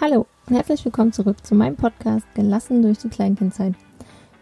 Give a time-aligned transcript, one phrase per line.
[0.00, 3.74] Hallo und herzlich willkommen zurück zu meinem Podcast Gelassen durch die Kleinkindzeit.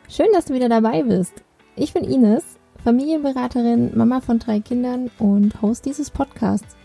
[0.07, 1.33] Schön, dass du wieder dabei bist.
[1.77, 2.45] Ich bin Ines,
[2.85, 6.77] Familienberaterin, Mama von drei Kindern und Host dieses Podcasts.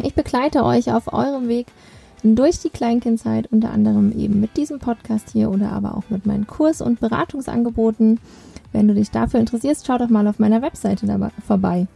[0.00, 1.66] Ich begleite euch auf eurem Weg
[2.22, 6.46] durch die Kleinkindzeit, unter anderem eben mit diesem Podcast hier oder aber auch mit meinen
[6.46, 8.20] Kurs- und Beratungsangeboten.
[8.70, 11.88] Wenn du dich dafür interessierst, schau doch mal auf meiner Webseite vorbei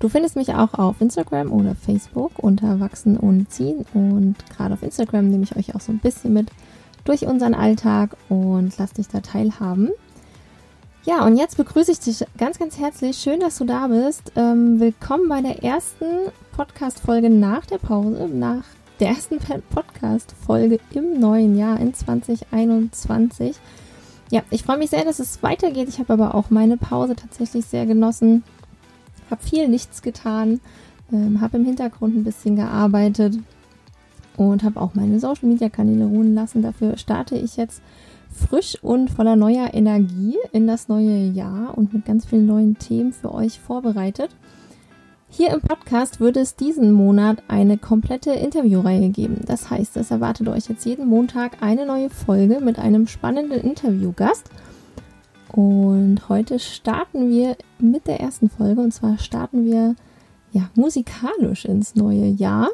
[0.00, 4.82] Du findest mich auch auf Instagram oder Facebook unter Wachsen und Ziehen und gerade auf
[4.82, 6.48] Instagram nehme ich euch auch so ein bisschen mit
[7.04, 9.90] durch unseren Alltag und lass dich da teilhaben.
[11.04, 13.18] Ja, und jetzt begrüße ich dich ganz, ganz herzlich.
[13.18, 14.32] Schön, dass du da bist.
[14.36, 16.06] Ähm, willkommen bei der ersten
[16.52, 18.64] Podcast-Folge nach der Pause, nach
[19.00, 19.36] der ersten
[19.68, 23.54] Podcast-Folge im neuen Jahr in 2021.
[24.30, 25.90] Ja, ich freue mich sehr, dass es weitergeht.
[25.90, 28.44] Ich habe aber auch meine Pause tatsächlich sehr genossen
[29.30, 30.60] habe viel nichts getan,
[31.12, 33.38] ähm, habe im Hintergrund ein bisschen gearbeitet
[34.36, 36.62] und habe auch meine Social Media Kanäle ruhen lassen.
[36.62, 37.82] Dafür starte ich jetzt
[38.32, 43.12] frisch und voller neuer Energie in das neue Jahr und mit ganz vielen neuen Themen
[43.12, 44.30] für euch vorbereitet.
[45.32, 49.42] Hier im Podcast wird es diesen Monat eine komplette Interviewreihe geben.
[49.46, 54.50] Das heißt, es erwartet euch jetzt jeden Montag eine neue Folge mit einem spannenden Interviewgast.
[55.52, 59.96] Und heute starten wir mit der ersten Folge und zwar starten wir
[60.52, 62.68] ja musikalisch ins neue Jahr.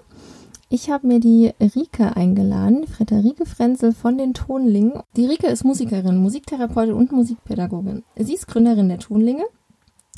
[0.69, 5.01] Ich habe mir die Rike eingeladen, Frederike Frenzel von den Tonlingen.
[5.17, 8.03] Die Rike ist Musikerin, Musiktherapeutin und Musikpädagogin.
[8.17, 9.45] Sie ist Gründerin der Tonlinge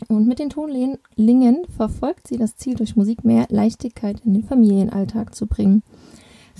[0.09, 5.34] und mit den Tonlingen verfolgt sie das Ziel, durch Musik mehr Leichtigkeit in den Familienalltag
[5.34, 5.83] zu bringen.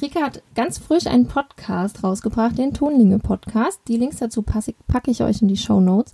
[0.01, 3.81] Rika hat ganz frisch einen Podcast rausgebracht, den Tonlinge Podcast.
[3.89, 6.13] Die Links dazu packe ich euch in die Show Notes.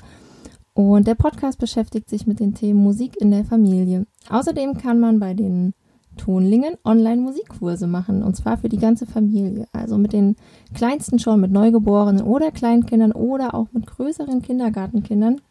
[0.73, 4.07] Und der Podcast beschäftigt sich mit den Themen Musik in der Familie.
[4.31, 5.75] Außerdem kann man bei den
[6.17, 9.67] Tonlingen Online-Musikkurse machen und zwar für die ganze Familie.
[9.73, 10.37] Also mit den
[10.73, 15.43] kleinsten schon, mit Neugeborenen oder Kleinkindern oder auch mit größeren Kindergartenkindern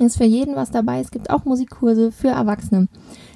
[0.00, 1.00] ist für jeden was dabei.
[1.00, 2.88] Es gibt auch Musikkurse für Erwachsene.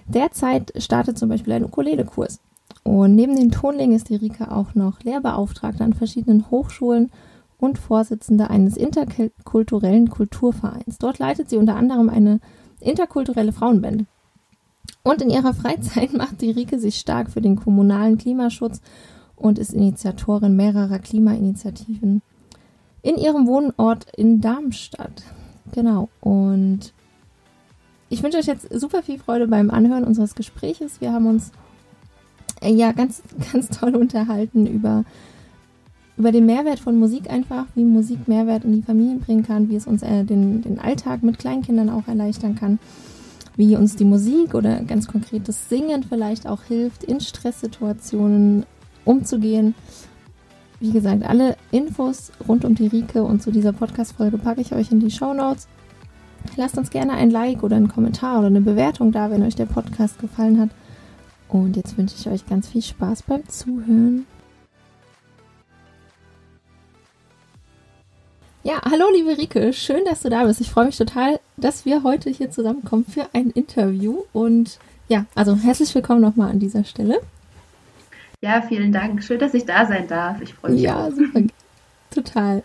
[0.07, 2.41] Derzeit startet zum Beispiel ein Ukulele-Kurs.
[2.85, 7.11] Und neben den Tonlingen ist die Rika auch noch Lehrbeauftragte an verschiedenen Hochschulen
[7.59, 10.99] und Vorsitzende eines interkulturellen Kulturvereins.
[10.99, 12.41] Dort leitet sie unter anderem eine
[12.81, 14.05] interkulturelle Frauenband.
[15.03, 18.83] Und in ihrer Freizeit macht die Rike sich stark für den kommunalen Klimaschutz
[19.35, 22.23] und ist Initiatorin mehrerer Klimainitiativen
[23.03, 25.23] in ihrem Wohnort in Darmstadt.
[25.73, 26.09] Genau.
[26.21, 26.93] Und
[28.09, 31.01] ich wünsche euch jetzt super viel Freude beim Anhören unseres Gespräches.
[31.01, 31.53] Wir haben uns
[32.69, 35.05] ja ganz, ganz toll unterhalten über,
[36.17, 39.77] über den Mehrwert von Musik einfach, wie Musik Mehrwert in die Familien bringen kann, wie
[39.77, 42.79] es uns äh, den, den Alltag mit Kleinkindern auch erleichtern kann,
[43.57, 48.67] wie uns die Musik oder ganz konkret das Singen vielleicht auch hilft, in Stresssituationen
[49.05, 49.75] umzugehen.
[50.81, 54.91] Wie gesagt, alle Infos rund um die Rike und zu dieser Podcast-Folge packe ich euch
[54.91, 55.69] in die Show Notes.
[56.57, 59.67] Lasst uns gerne ein Like oder einen Kommentar oder eine Bewertung da, wenn euch der
[59.67, 60.71] Podcast gefallen hat.
[61.49, 64.27] Und jetzt wünsche ich euch ganz viel Spaß beim Zuhören.
[68.63, 70.61] Ja, hallo liebe Rike, schön, dass du da bist.
[70.61, 74.23] Ich freue mich total, dass wir heute hier zusammenkommen für ein Interview.
[74.33, 77.21] Und ja, also herzlich willkommen nochmal an dieser Stelle.
[78.41, 79.23] Ja, vielen Dank.
[79.23, 80.41] Schön, dass ich da sein darf.
[80.41, 80.81] Ich freue mich.
[80.81, 81.11] Ja, auch.
[81.11, 81.43] super.
[82.11, 82.63] Total.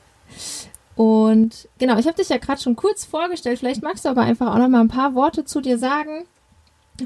[0.96, 3.60] Und genau, ich habe dich ja gerade schon kurz vorgestellt.
[3.60, 6.26] Vielleicht magst du aber einfach auch noch mal ein paar Worte zu dir sagen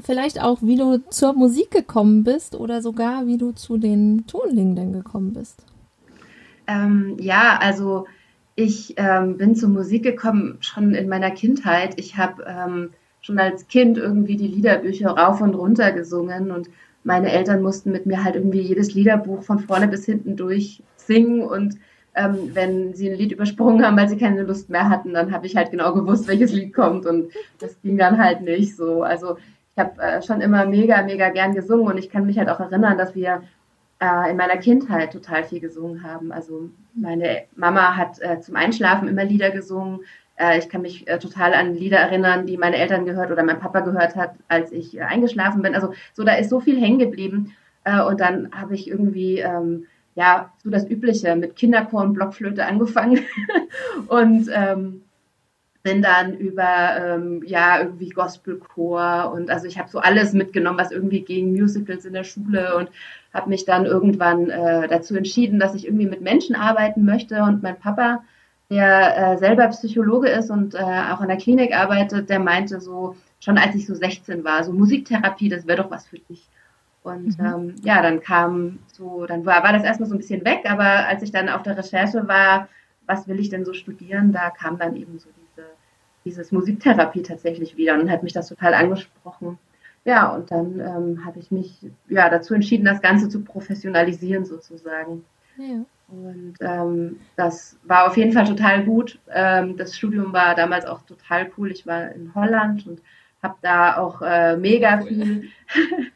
[0.02, 4.76] vielleicht auch, wie du zur Musik gekommen bist oder sogar, wie du zu den Tonlingen
[4.76, 5.64] denn gekommen bist.
[6.66, 8.06] Ähm, ja, also
[8.56, 11.98] ich ähm, bin zur Musik gekommen schon in meiner Kindheit.
[11.98, 12.90] Ich habe ähm,
[13.20, 16.68] schon als Kind irgendwie die Liederbücher rauf und runter gesungen und
[17.04, 21.42] meine Eltern mussten mit mir halt irgendwie jedes Liederbuch von vorne bis hinten durch singen
[21.42, 21.76] und
[22.14, 25.46] ähm, wenn sie ein Lied übersprungen haben, weil sie keine Lust mehr hatten, dann habe
[25.46, 29.02] ich halt genau gewusst, welches Lied kommt und das ging dann halt nicht so.
[29.02, 29.36] Also
[29.74, 32.60] ich habe äh, schon immer mega, mega gern gesungen und ich kann mich halt auch
[32.60, 33.42] erinnern, dass wir
[34.00, 36.30] äh, in meiner Kindheit total viel gesungen haben.
[36.30, 40.00] Also meine Mama hat äh, zum Einschlafen immer Lieder gesungen.
[40.36, 43.58] Äh, ich kann mich äh, total an Lieder erinnern, die meine Eltern gehört oder mein
[43.58, 45.74] Papa gehört hat, als ich äh, eingeschlafen bin.
[45.74, 47.54] Also so, da ist so viel hängen geblieben.
[48.08, 53.20] und dann habe ich irgendwie ähm, ja, so das Übliche mit Kinderchor und Blockflöte angefangen.
[54.08, 55.02] und ähm,
[55.84, 60.90] bin dann über ähm, ja irgendwie Gospelchor und also ich habe so alles mitgenommen, was
[60.90, 62.90] irgendwie gegen Musicals in der Schule und
[63.32, 67.62] habe mich dann irgendwann äh, dazu entschieden, dass ich irgendwie mit Menschen arbeiten möchte und
[67.62, 68.24] mein Papa,
[68.70, 73.14] der äh, selber Psychologe ist und äh, auch in der Klinik arbeitet, der meinte so
[73.40, 76.48] schon als ich so 16 war, so Musiktherapie, das wäre doch was für dich.
[77.02, 77.44] Und mhm.
[77.44, 81.06] ähm, ja, dann kam so, dann war, war das erstmal so ein bisschen weg, aber
[81.06, 82.68] als ich dann auf der Recherche war,
[83.06, 85.43] was will ich denn so studieren, da kam dann eben so diese,
[86.24, 89.58] dieses Musiktherapie tatsächlich wieder und hat mich das total angesprochen.
[90.04, 95.24] Ja, und dann ähm, habe ich mich ja dazu entschieden, das Ganze zu professionalisieren sozusagen.
[95.56, 95.84] Ja.
[96.08, 99.18] Und ähm, das war auf jeden Fall total gut.
[99.30, 101.70] Ähm, das Studium war damals auch total cool.
[101.70, 103.00] Ich war in Holland und
[103.42, 105.06] habe da auch äh, mega cool.
[105.06, 105.48] viel.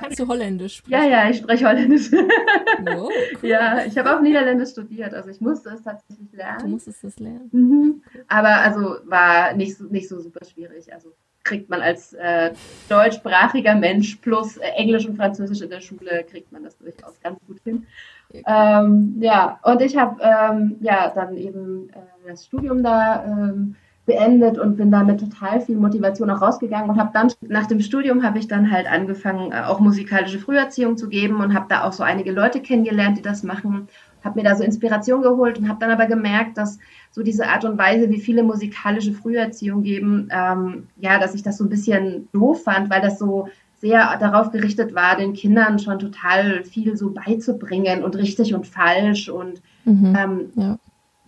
[0.00, 0.92] Kannst du Holländisch sprechen?
[0.92, 2.12] Ja, ja, ich spreche Holländisch.
[2.12, 3.10] wow,
[3.42, 3.48] cool.
[3.48, 6.60] Ja, ich habe auch Niederländisch studiert, also ich musste es tatsächlich lernen.
[6.60, 7.48] Du musstest es lernen.
[7.52, 8.02] Mhm.
[8.28, 10.92] Aber also war nicht so, nicht so super schwierig.
[10.92, 11.12] Also
[11.46, 12.52] kriegt man als äh,
[12.88, 17.38] deutschsprachiger Mensch plus äh, Englisch und Französisch in der Schule, kriegt man das durchaus ganz
[17.46, 17.86] gut hin.
[18.32, 23.76] Ja, ähm, ja und ich habe ähm, ja dann eben äh, das Studium da ähm,
[24.06, 27.80] beendet und bin da mit total viel Motivation auch rausgegangen und habe dann nach dem
[27.80, 31.84] Studium habe ich dann halt angefangen äh, auch musikalische Früherziehung zu geben und habe da
[31.84, 33.88] auch so einige Leute kennengelernt, die das machen,
[34.22, 36.78] habe mir da so Inspiration geholt und habe dann aber gemerkt, dass
[37.10, 41.58] so diese Art und Weise, wie viele musikalische Früherziehung geben, ähm, ja, dass ich das
[41.58, 43.48] so ein bisschen doof fand, weil das so
[43.78, 49.28] sehr darauf gerichtet war, den Kindern schon total viel so beizubringen und richtig und falsch
[49.28, 50.78] und mhm, ähm, ja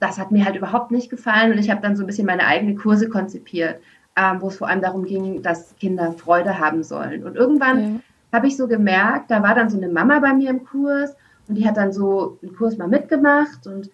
[0.00, 2.46] das hat mir halt überhaupt nicht gefallen und ich habe dann so ein bisschen meine
[2.46, 3.80] eigenen Kurse konzipiert,
[4.16, 7.24] ähm, wo es vor allem darum ging, dass Kinder Freude haben sollen.
[7.24, 8.00] Und irgendwann ja.
[8.32, 11.16] habe ich so gemerkt, da war dann so eine Mama bei mir im Kurs
[11.48, 13.90] und die hat dann so einen Kurs mal mitgemacht und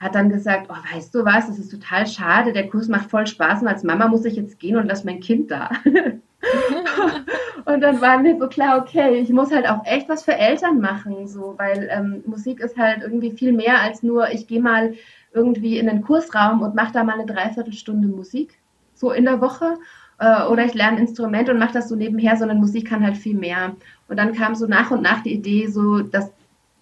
[0.00, 3.26] hat dann gesagt, oh, weißt du was, das ist total schade, der Kurs macht voll
[3.26, 5.70] Spaß und als Mama muss ich jetzt gehen und lass mein Kind da.
[7.64, 10.80] und dann war mir so klar, okay, ich muss halt auch echt was für Eltern
[10.80, 14.94] machen, so, weil ähm, Musik ist halt irgendwie viel mehr als nur, ich gehe mal
[15.34, 18.58] irgendwie in den Kursraum und mache da mal eine Dreiviertelstunde Musik,
[18.94, 19.78] so in der Woche.
[20.18, 23.16] Äh, oder ich lerne ein Instrument und mache das so nebenher, sondern Musik kann halt
[23.16, 23.74] viel mehr.
[24.08, 26.30] Und dann kam so nach und nach die Idee, so das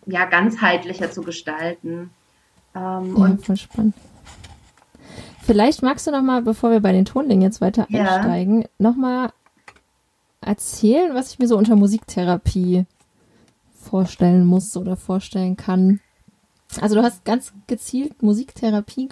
[0.07, 2.11] ja ganzheitlicher zu gestalten.
[2.75, 3.95] Ähm, ja, und voll spannend.
[5.43, 8.17] Vielleicht magst du noch mal, bevor wir bei den Tonlingen jetzt weiter ja.
[8.17, 9.33] einsteigen, noch mal
[10.41, 12.87] erzählen, was ich mir so unter Musiktherapie
[13.75, 16.01] vorstellen muss oder vorstellen kann.
[16.81, 19.09] Also du hast ganz gezielt Musiktherapie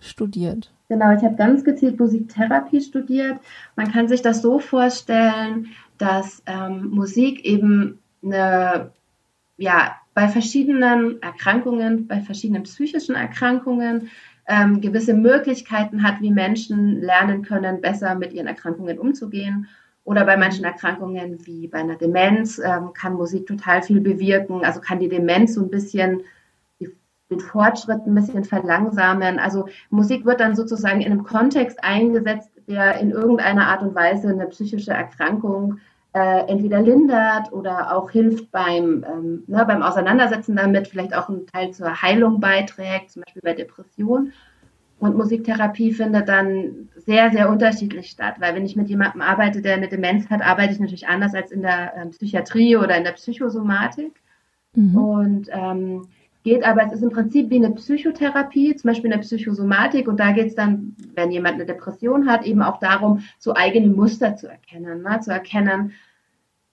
[0.00, 0.72] studiert.
[0.88, 3.38] Genau, ich habe ganz gezielt Musiktherapie studiert.
[3.76, 5.68] Man kann sich das so vorstellen,
[5.98, 8.90] dass ähm, Musik eben eine,
[9.56, 14.10] ja, bei verschiedenen Erkrankungen, bei verschiedenen psychischen Erkrankungen
[14.48, 19.68] ähm, gewisse Möglichkeiten hat, wie Menschen lernen können, besser mit ihren Erkrankungen umzugehen.
[20.02, 24.64] Oder bei manchen Erkrankungen wie bei einer Demenz ähm, kann Musik total viel bewirken.
[24.64, 26.22] Also kann die Demenz so ein bisschen
[27.38, 29.38] Fortschritt ein bisschen verlangsamen.
[29.38, 34.28] Also Musik wird dann sozusagen in einem Kontext eingesetzt, der in irgendeiner Art und Weise
[34.28, 35.78] eine psychische Erkrankung
[36.12, 41.46] äh, entweder lindert oder auch hilft beim, ähm, ne, beim Auseinandersetzen damit, vielleicht auch einen
[41.46, 44.32] Teil zur Heilung beiträgt, zum Beispiel bei Depression.
[44.98, 49.74] Und Musiktherapie findet dann sehr, sehr unterschiedlich statt, weil wenn ich mit jemandem arbeite, der
[49.74, 53.12] eine Demenz hat, arbeite ich natürlich anders als in der ähm, Psychiatrie oder in der
[53.12, 54.20] Psychosomatik.
[54.74, 54.96] Mhm.
[54.96, 56.08] Und ähm,
[56.42, 60.08] geht, aber es ist im Prinzip wie eine Psychotherapie, zum Beispiel in der Psychosomatik.
[60.08, 63.88] Und da geht es dann, wenn jemand eine Depression hat, eben auch darum, so eigene
[63.88, 65.20] Muster zu erkennen, ne?
[65.20, 65.92] zu erkennen,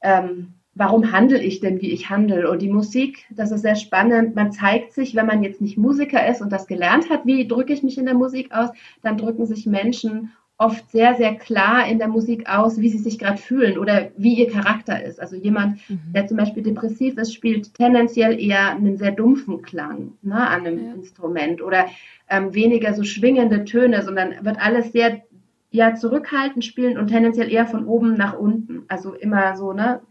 [0.01, 2.49] ähm, warum handle ich denn, wie ich handle.
[2.49, 4.35] Und die Musik, das ist sehr spannend.
[4.35, 7.73] Man zeigt sich, wenn man jetzt nicht Musiker ist und das gelernt hat, wie drücke
[7.73, 8.69] ich mich in der Musik aus,
[9.01, 13.19] dann drücken sich Menschen oft sehr, sehr klar in der Musik aus, wie sie sich
[13.19, 15.19] gerade fühlen oder wie ihr Charakter ist.
[15.19, 15.99] Also jemand, mhm.
[16.13, 20.83] der zum Beispiel depressiv ist, spielt tendenziell eher einen sehr dumpfen Klang ne, an einem
[20.83, 20.93] ja.
[20.93, 21.85] Instrument oder
[22.29, 25.21] ähm, weniger so schwingende Töne, sondern wird alles sehr
[25.69, 28.83] ja, zurückhaltend spielen und tendenziell eher von oben nach unten.
[28.87, 30.01] Also immer so, ne,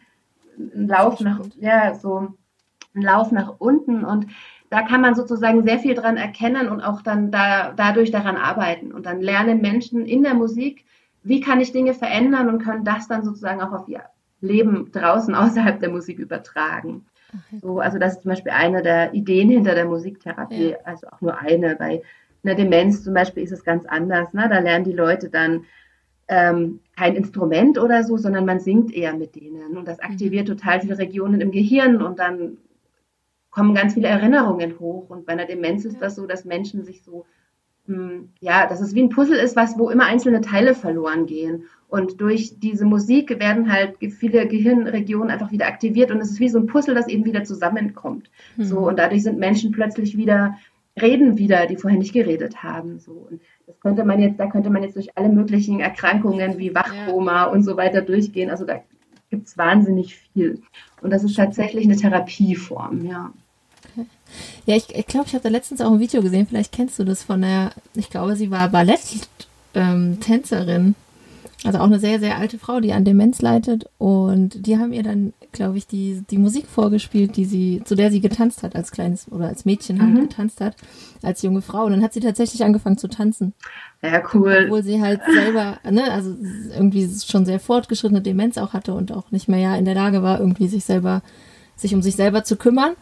[0.59, 2.29] ein Lauf nach, ja, so
[2.95, 4.27] ein Lauf nach unten und
[4.71, 8.93] da kann man sozusagen sehr viel dran erkennen und auch dann da, dadurch daran arbeiten.
[8.93, 10.85] Und dann lernen Menschen in der Musik,
[11.23, 14.03] wie kann ich Dinge verändern und können das dann sozusagen auch auf ihr
[14.41, 17.07] Leben draußen außerhalb der Musik übertragen.
[17.61, 20.77] So, also das ist zum Beispiel eine der Ideen hinter der Musiktherapie, ja.
[20.85, 21.77] also auch nur eine.
[21.77, 22.03] Bei
[22.45, 24.33] einer Demenz zum Beispiel ist es ganz anders.
[24.33, 24.49] Ne?
[24.49, 25.65] Da lernen die Leute dann
[26.29, 29.77] ähm, kein Instrument oder so, sondern man singt eher mit denen.
[29.77, 30.57] Und das aktiviert mhm.
[30.57, 32.59] total viele Regionen im Gehirn und dann
[33.57, 35.09] kommen ganz viele Erinnerungen hoch.
[35.09, 37.25] Und bei einer Demenz ist das so, dass Menschen sich so,
[37.87, 41.65] hm, ja, dass es wie ein Puzzle ist, was, wo immer einzelne Teile verloren gehen.
[41.89, 46.51] Und durch diese Musik werden halt viele Gehirnregionen einfach wieder aktiviert und es ist wie
[46.51, 48.31] so ein Puzzle, das eben wieder zusammenkommt.
[48.57, 48.65] Mhm.
[48.65, 50.59] So, und dadurch sind Menschen plötzlich wieder,
[51.01, 52.99] reden wieder, die vorher nicht geredet haben.
[52.99, 53.27] So.
[53.31, 57.45] Und das könnte man jetzt, da könnte man jetzt durch alle möglichen Erkrankungen wie Wachkoma
[57.45, 57.45] ja.
[57.47, 58.51] und so weiter durchgehen.
[58.51, 58.83] Also da
[59.31, 60.61] gibt es wahnsinnig viel.
[61.01, 63.33] Und das ist tatsächlich eine Therapieform, ja.
[64.67, 66.99] Ja, ich glaube, ich, glaub, ich habe da letztens auch ein Video gesehen, vielleicht kennst
[66.99, 70.85] du das von der, ich glaube, sie war Ballett-Tänzerin.
[70.85, 70.95] Ähm,
[71.65, 73.89] also auch eine sehr, sehr alte Frau, die an Demenz leidet.
[73.99, 78.11] Und die haben ihr dann, glaube ich, die, die Musik vorgespielt, die sie, zu der
[78.11, 80.29] sie getanzt hat als kleines oder als Mädchen halt mhm.
[80.29, 80.77] getanzt hat,
[81.23, 81.85] als junge Frau.
[81.85, 83.55] Und dann hat sie tatsächlich angefangen zu tanzen.
[84.03, 84.65] Ja, cool.
[84.67, 86.37] Obwohl sie halt selber, ne, also
[86.73, 90.23] irgendwie schon sehr fortgeschrittene Demenz auch hatte und auch nicht mehr ja in der Lage
[90.23, 91.23] war, irgendwie sich selber,
[91.75, 92.93] sich um sich selber zu kümmern.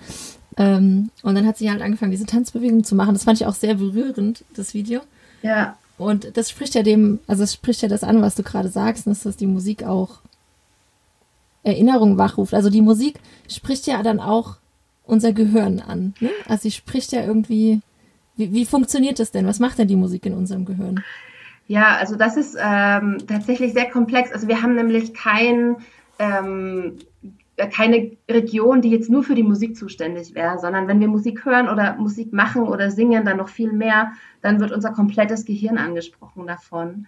[0.56, 3.14] Ähm, und dann hat sie halt angefangen, diese Tanzbewegung zu machen.
[3.14, 5.00] Das fand ich auch sehr berührend, das Video.
[5.42, 5.76] Ja.
[5.98, 9.06] Und das spricht ja dem, also es spricht ja das an, was du gerade sagst,
[9.06, 10.18] dass die Musik auch
[11.62, 12.54] Erinnerungen wachruft.
[12.54, 13.18] Also die Musik
[13.48, 14.56] spricht ja dann auch
[15.04, 16.14] unser Gehirn an.
[16.20, 16.30] Ne?
[16.48, 17.80] Also sie spricht ja irgendwie.
[18.36, 19.46] Wie, wie funktioniert das denn?
[19.46, 21.04] Was macht denn die Musik in unserem Gehirn?
[21.68, 24.32] Ja, also das ist ähm, tatsächlich sehr komplex.
[24.32, 25.76] Also wir haben nämlich kein
[26.18, 31.08] ähm, äh, keine Region, die jetzt nur für die Musik zuständig wäre, sondern wenn wir
[31.08, 35.44] Musik hören oder Musik machen oder singen, dann noch viel mehr, dann wird unser komplettes
[35.44, 37.06] Gehirn angesprochen davon.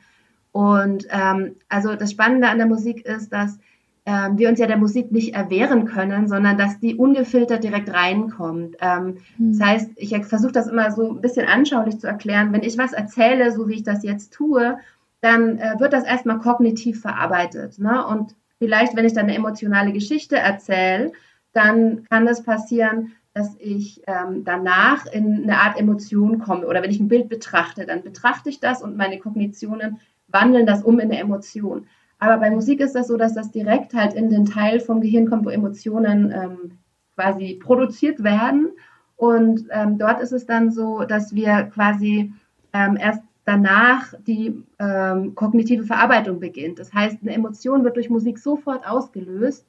[0.52, 3.58] Und ähm, also das Spannende an der Musik ist, dass
[4.06, 8.76] ähm, wir uns ja der Musik nicht erwehren können, sondern dass die ungefiltert direkt reinkommt.
[8.80, 9.58] Ähm, mhm.
[9.58, 12.52] Das heißt, ich versuche das immer so ein bisschen anschaulich zu erklären.
[12.52, 14.78] Wenn ich was erzähle, so wie ich das jetzt tue,
[15.20, 17.80] dann äh, wird das erstmal kognitiv verarbeitet.
[17.80, 18.06] Ne?
[18.06, 21.12] Und vielleicht, wenn ich dann eine emotionale Geschichte erzähle,
[21.52, 26.66] dann kann es passieren, dass ich ähm, danach in eine Art Emotion komme.
[26.66, 30.82] Oder wenn ich ein Bild betrachte, dann betrachte ich das und meine Kognitionen wandeln das
[30.82, 31.86] um in eine Emotion.
[32.18, 35.28] Aber bei Musik ist das so, dass das direkt halt in den Teil vom Gehirn
[35.28, 36.78] kommt, wo Emotionen ähm,
[37.14, 38.70] quasi produziert werden.
[39.16, 42.32] Und ähm, dort ist es dann so, dass wir quasi
[42.72, 46.78] ähm, erst danach die ähm, kognitive Verarbeitung beginnt.
[46.78, 49.64] Das heißt, eine Emotion wird durch Musik sofort ausgelöst.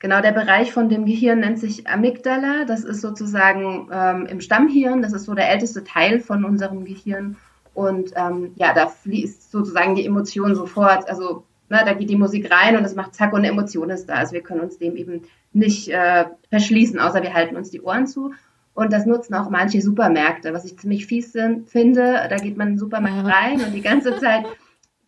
[0.00, 2.64] Genau, der Bereich von dem Gehirn nennt sich Amygdala.
[2.66, 5.00] Das ist sozusagen ähm, im Stammhirn.
[5.00, 7.36] Das ist so der älteste Teil von unserem Gehirn.
[7.74, 11.08] Und ähm, ja, da fließt sozusagen die Emotion sofort.
[11.08, 14.08] Also ne, da geht die Musik rein und es macht zack und eine Emotion ist
[14.08, 14.14] da.
[14.14, 18.08] Also wir können uns dem eben nicht äh, verschließen, außer wir halten uns die Ohren
[18.08, 18.32] zu.
[18.74, 22.26] Und das nutzen auch manche Supermärkte, was ich ziemlich fies sind, finde.
[22.28, 23.32] Da geht man in den Supermarkt ja.
[23.32, 24.44] rein und die ganze Zeit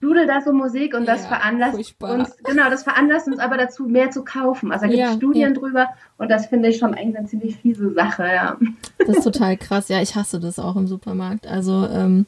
[0.00, 2.14] dudelt da so Musik und das ja, veranlasst furchtbar.
[2.14, 4.70] uns, genau, das veranlasst uns aber dazu, mehr zu kaufen.
[4.70, 7.56] Also da gibt es ja, Studien drüber und das finde ich schon eigentlich eine ziemlich
[7.56, 8.56] fiese Sache, ja.
[8.98, 9.88] Das ist total krass.
[9.88, 11.46] Ja, ich hasse das auch im Supermarkt.
[11.46, 12.26] Also, ähm,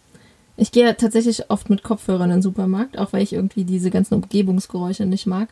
[0.56, 4.14] ich gehe tatsächlich oft mit Kopfhörern in den Supermarkt, auch weil ich irgendwie diese ganzen
[4.14, 5.48] Umgebungsgeräusche nicht mag.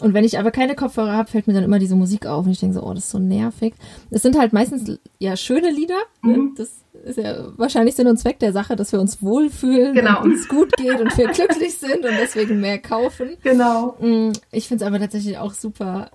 [0.00, 2.52] Und wenn ich aber keine Kopfhörer habe, fällt mir dann immer diese Musik auf und
[2.52, 3.74] ich denke so, oh, das ist so nervig.
[4.10, 6.00] Es sind halt meistens ja schöne Lieder.
[6.22, 6.38] Ne?
[6.38, 6.54] Mhm.
[6.56, 10.22] Das ist ja wahrscheinlich Sinn und Zweck der Sache, dass wir uns wohlfühlen genau.
[10.22, 13.36] und uns gut geht und wir glücklich sind und deswegen mehr kaufen.
[13.42, 13.96] Genau.
[14.00, 16.10] Mm, ich finde es aber tatsächlich auch super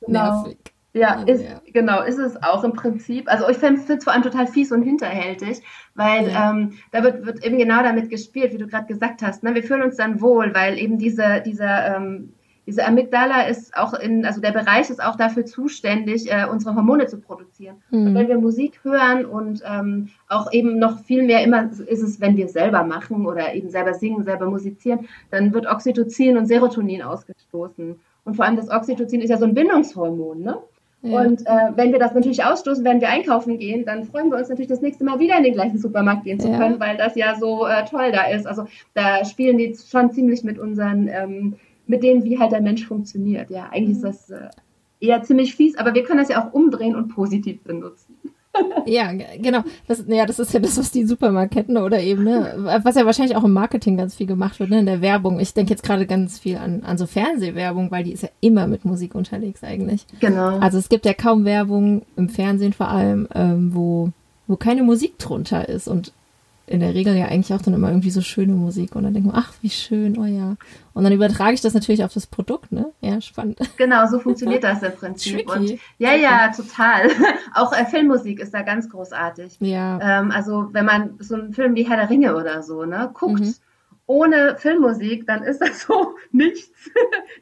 [0.00, 0.42] genau.
[0.42, 0.58] nervig.
[0.94, 3.30] Ja, also, ist, ja, genau, ist es auch im Prinzip.
[3.30, 5.60] Also ich finde es vor allem total fies und hinterhältig,
[5.94, 6.50] weil ja.
[6.50, 9.42] ähm, da wird, wird eben genau damit gespielt, wie du gerade gesagt hast.
[9.42, 9.54] Ne?
[9.54, 12.32] Wir fühlen uns dann wohl, weil eben diese, dieser ähm,
[12.68, 17.06] diese Amygdala ist auch in, also der Bereich ist auch dafür zuständig, äh, unsere Hormone
[17.06, 17.76] zu produzieren.
[17.90, 18.08] Mhm.
[18.08, 22.20] Und wenn wir Musik hören und ähm, auch eben noch viel mehr immer ist es,
[22.20, 27.00] wenn wir selber machen oder eben selber singen, selber musizieren, dann wird Oxytocin und Serotonin
[27.00, 27.98] ausgestoßen.
[28.26, 30.58] Und vor allem das Oxytocin ist ja so ein Bindungshormon, ne?
[31.00, 31.20] Ja.
[31.20, 34.48] Und äh, wenn wir das natürlich ausstoßen, wenn wir einkaufen gehen, dann freuen wir uns
[34.50, 36.80] natürlich das nächste Mal wieder in den gleichen Supermarkt gehen zu können, ja.
[36.80, 38.46] weil das ja so äh, toll da ist.
[38.46, 41.54] Also da spielen die schon ziemlich mit unseren ähm,
[41.88, 43.50] mit denen, wie halt der Mensch funktioniert.
[43.50, 44.48] Ja, eigentlich ist das äh,
[45.00, 48.16] eher ziemlich fies, aber wir können das ja auch umdrehen und positiv benutzen.
[48.86, 49.62] ja, genau.
[49.86, 53.36] Das, ja, das ist ja das, was die Supermarktketten oder eben, ne, was ja wahrscheinlich
[53.36, 55.40] auch im Marketing ganz viel gemacht wird, ne, in der Werbung.
[55.40, 58.66] Ich denke jetzt gerade ganz viel an, an so Fernsehwerbung, weil die ist ja immer
[58.66, 60.06] mit Musik unterwegs eigentlich.
[60.20, 60.58] Genau.
[60.58, 64.10] Also es gibt ja kaum Werbung, im Fernsehen vor allem, ähm, wo,
[64.46, 66.12] wo keine Musik drunter ist und
[66.68, 69.30] in der Regel ja eigentlich auch dann immer irgendwie so schöne Musik und dann denke
[69.30, 70.56] ich, ach, wie schön, oh ja.
[70.92, 72.92] Und dann übertrage ich das natürlich auf das Produkt, ne?
[73.00, 73.58] Ja, spannend.
[73.76, 75.48] Genau, so funktioniert das im Prinzip.
[75.54, 77.08] Und, ja, ja, total.
[77.54, 79.56] auch äh, Filmmusik ist da ganz großartig.
[79.60, 80.20] Ja.
[80.20, 83.40] Ähm, also wenn man so einen Film wie Herr der Ringe oder so, ne, guckt,
[83.40, 83.54] mhm.
[84.06, 86.90] ohne Filmmusik, dann ist das so nichts.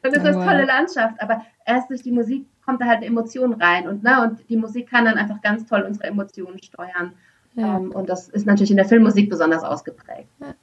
[0.03, 1.21] dann ist das tolle Landschaft.
[1.21, 4.57] Aber erst durch die Musik kommt da halt eine Emotion rein und, ne, und die
[4.57, 7.13] Musik kann dann einfach ganz toll unsere Emotionen steuern.
[7.57, 7.77] Ja.
[7.77, 10.29] Ähm, und das ist natürlich in der Filmmusik besonders ausgeprägt.
[10.39, 10.55] Ja.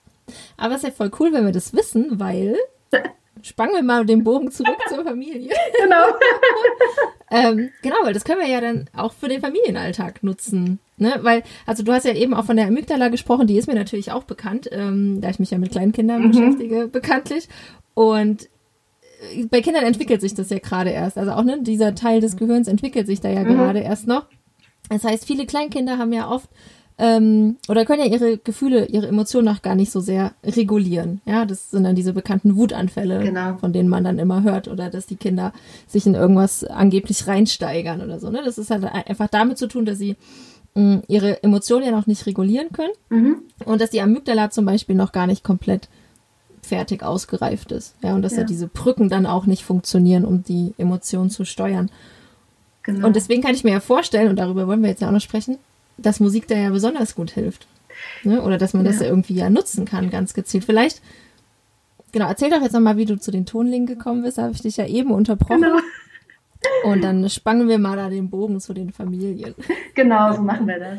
[0.56, 2.56] Aber es ist ja voll cool, wenn wir das wissen, weil
[3.42, 5.52] spannen wir mal den Bogen zurück zur Familie.
[5.82, 6.04] Genau.
[7.30, 10.78] ähm, genau, weil das können wir ja dann auch für den Familienalltag nutzen.
[10.96, 11.18] Ne?
[11.20, 14.12] Weil, also du hast ja eben auch von der Amygdala gesprochen, die ist mir natürlich
[14.12, 16.30] auch bekannt, ähm, da ich mich ja mit kleinen Kindern mhm.
[16.30, 17.48] beschäftige, bekanntlich.
[17.92, 18.48] Und
[19.50, 21.18] bei Kindern entwickelt sich das ja gerade erst.
[21.18, 23.56] Also auch ne, dieser Teil des Gehirns entwickelt sich da ja mhm.
[23.56, 24.26] gerade erst noch.
[24.88, 26.48] Das heißt, viele Kleinkinder haben ja oft
[26.96, 31.20] ähm, oder können ja ihre Gefühle, ihre Emotionen auch gar nicht so sehr regulieren.
[31.24, 33.56] Ja, das sind dann diese bekannten Wutanfälle, genau.
[33.56, 35.52] von denen man dann immer hört, oder dass die Kinder
[35.88, 38.30] sich in irgendwas angeblich reinsteigern oder so.
[38.30, 38.42] Ne?
[38.44, 40.16] Das ist halt einfach damit zu tun, dass sie
[40.74, 43.42] mh, ihre Emotionen ja noch nicht regulieren können mhm.
[43.64, 45.88] und dass die Amygdala zum Beispiel noch gar nicht komplett
[46.62, 47.96] fertig ausgereift ist.
[48.02, 48.40] Ja, und dass ja.
[48.40, 51.90] ja diese Brücken dann auch nicht funktionieren, um die Emotionen zu steuern.
[52.84, 53.06] Genau.
[53.06, 55.20] Und deswegen kann ich mir ja vorstellen, und darüber wollen wir jetzt ja auch noch
[55.20, 55.58] sprechen,
[55.96, 57.66] dass Musik da ja besonders gut hilft.
[58.22, 58.42] Ne?
[58.42, 58.90] Oder dass man ja.
[58.90, 60.64] das ja irgendwie ja nutzen kann, ganz gezielt.
[60.64, 61.02] Vielleicht,
[62.12, 64.38] genau, erzähl doch jetzt nochmal, wie du zu den Tonlingen gekommen bist.
[64.38, 65.62] Da habe ich dich ja eben unterbrochen.
[65.62, 65.78] Genau.
[66.84, 69.54] Und dann spannen wir mal da den Bogen zu den Familien.
[69.94, 70.98] Genau, so machen wir das.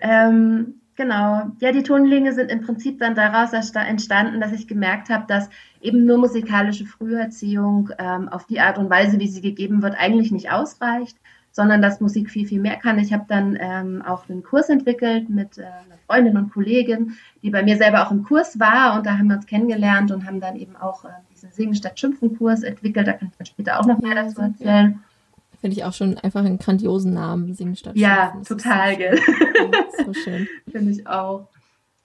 [0.00, 1.50] Ähm, genau.
[1.60, 5.50] Ja, die Tonlinge sind im Prinzip dann daraus entstanden, dass ich gemerkt habe, dass
[5.80, 10.32] eben nur musikalische Früherziehung ähm, auf die Art und Weise, wie sie gegeben wird, eigentlich
[10.32, 11.16] nicht ausreicht,
[11.56, 12.98] sondern dass Musik viel, viel mehr kann.
[12.98, 17.48] Ich habe dann ähm, auch einen Kurs entwickelt mit äh, einer Freundin und Kollegin, die
[17.48, 20.38] bei mir selber auch im Kurs war und da haben wir uns kennengelernt und haben
[20.38, 23.06] dann eben auch äh, diesen Singen statt Schimpfen Kurs entwickelt.
[23.06, 25.02] Da kann ich dann später auch noch mehr dazu erzählen.
[25.58, 28.58] Finde ich auch schon einfach einen grandiosen Namen, Singen statt ja, Schimpfen.
[28.58, 29.18] Ja, total, gell?
[30.04, 30.46] so schön.
[30.70, 31.48] Finde ich auch.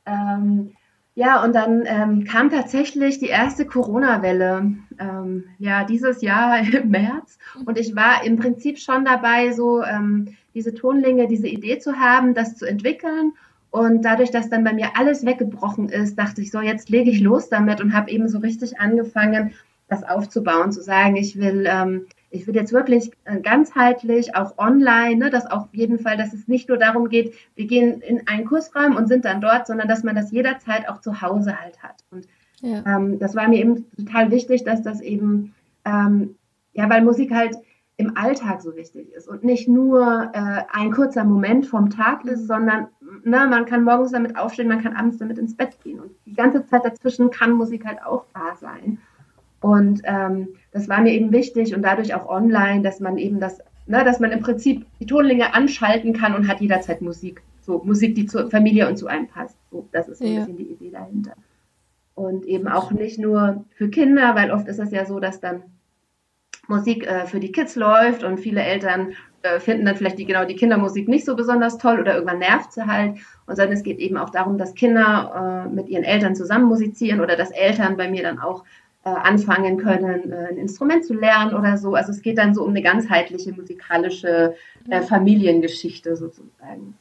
[0.06, 0.72] Ähm,
[1.14, 7.38] ja, und dann ähm, kam tatsächlich die erste Corona-Welle, ähm, ja, dieses Jahr im März.
[7.66, 12.34] Und ich war im Prinzip schon dabei, so ähm, diese Tonlinge, diese Idee zu haben,
[12.34, 13.34] das zu entwickeln.
[13.72, 17.22] Und dadurch, dass dann bei mir alles weggebrochen ist, dachte ich so, jetzt lege ich
[17.22, 19.54] los damit und habe eben so richtig angefangen,
[19.88, 25.18] das aufzubauen, zu sagen, ich will ähm, ich will jetzt wirklich äh, ganzheitlich, auch online,
[25.18, 28.46] ne, dass auf jeden Fall, dass es nicht nur darum geht, wir gehen in einen
[28.46, 32.04] Kursraum und sind dann dort, sondern dass man das jederzeit auch zu Hause halt hat.
[32.10, 32.28] Und
[32.62, 32.84] ja.
[32.86, 35.54] ähm, das war mir eben total wichtig, dass das eben,
[35.86, 36.36] ähm,
[36.74, 37.58] ja, weil Musik halt
[37.98, 42.48] im Alltag so wichtig ist und nicht nur äh, ein kurzer Moment vom Tag ist,
[42.48, 42.88] sondern
[43.24, 46.34] ne, man kann morgens damit aufstehen, man kann abends damit ins Bett gehen und die
[46.34, 48.98] ganze Zeit dazwischen kann Musik halt auch da sein.
[49.60, 53.60] Und ähm, das war mir eben wichtig und dadurch auch online, dass man eben das,
[53.88, 57.42] ne, dass man im Prinzip die Tonlinge anschalten kann und hat jederzeit Musik.
[57.62, 59.56] So Musik, die zur Familie und zu einem passt.
[59.70, 60.40] So, das ist so ein ja.
[60.40, 61.34] bisschen die Idee dahinter.
[62.16, 65.64] Und eben auch nicht nur für Kinder, weil oft ist es ja so, dass dann
[66.68, 70.46] Musik äh, für die Kids läuft und viele Eltern äh, finden dann vielleicht die, genau
[70.46, 73.18] die Kindermusik nicht so besonders toll oder irgendwann nervt sie halt.
[73.48, 77.22] Und sondern es geht eben auch darum, dass Kinder äh, mit ihren Eltern zusammen musizieren
[77.22, 78.64] oder dass Eltern bei mir dann auch
[79.04, 81.96] äh, anfangen können, äh, ein Instrument zu lernen oder so.
[81.96, 84.56] Also es geht dann so um eine ganzheitliche musikalische
[84.90, 86.96] äh, Familiengeschichte sozusagen.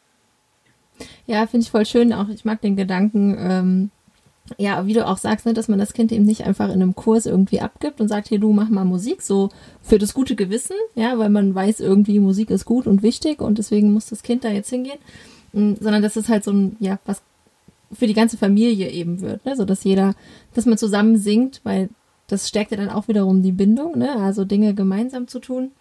[1.27, 2.13] Ja, finde ich voll schön.
[2.13, 3.91] Auch ich mag den Gedanken, ähm,
[4.59, 6.95] ja, wie du auch sagst, ne, dass man das Kind eben nicht einfach in einem
[6.95, 9.51] Kurs irgendwie abgibt und sagt, hier, du mach mal Musik, so
[9.83, 13.59] für das gute Gewissen, ja, weil man weiß irgendwie, Musik ist gut und wichtig und
[13.59, 14.99] deswegen muss das Kind da jetzt hingehen,
[15.53, 17.23] mm, sondern dass es halt so ein, ja, was
[17.93, 19.57] für die ganze Familie eben wird, ne?
[19.57, 20.15] so dass jeder,
[20.55, 21.89] dass man zusammen singt, weil
[22.29, 24.17] das stärkt ja dann auch wiederum die Bindung, ne?
[24.17, 25.73] also Dinge gemeinsam zu tun.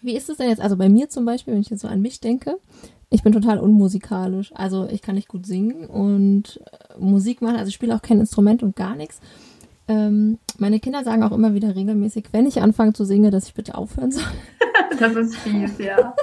[0.00, 2.00] Wie ist es denn jetzt, also bei mir zum Beispiel, wenn ich jetzt so an
[2.00, 2.58] mich denke,
[3.10, 7.68] ich bin total unmusikalisch, also ich kann nicht gut singen und äh, Musik machen, also
[7.68, 9.20] ich spiele auch kein Instrument und gar nichts.
[9.88, 13.54] Ähm, meine Kinder sagen auch immer wieder regelmäßig, wenn ich anfange zu singen, dass ich
[13.54, 14.24] bitte aufhören soll.
[15.00, 16.14] das ist fies, ja.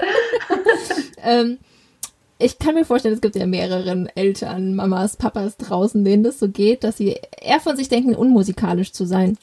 [1.23, 1.57] ähm,
[2.37, 6.49] ich kann mir vorstellen, es gibt ja mehreren Eltern, Mamas, Papas draußen, denen das so
[6.49, 9.37] geht, dass sie eher von sich denken, unmusikalisch zu sein.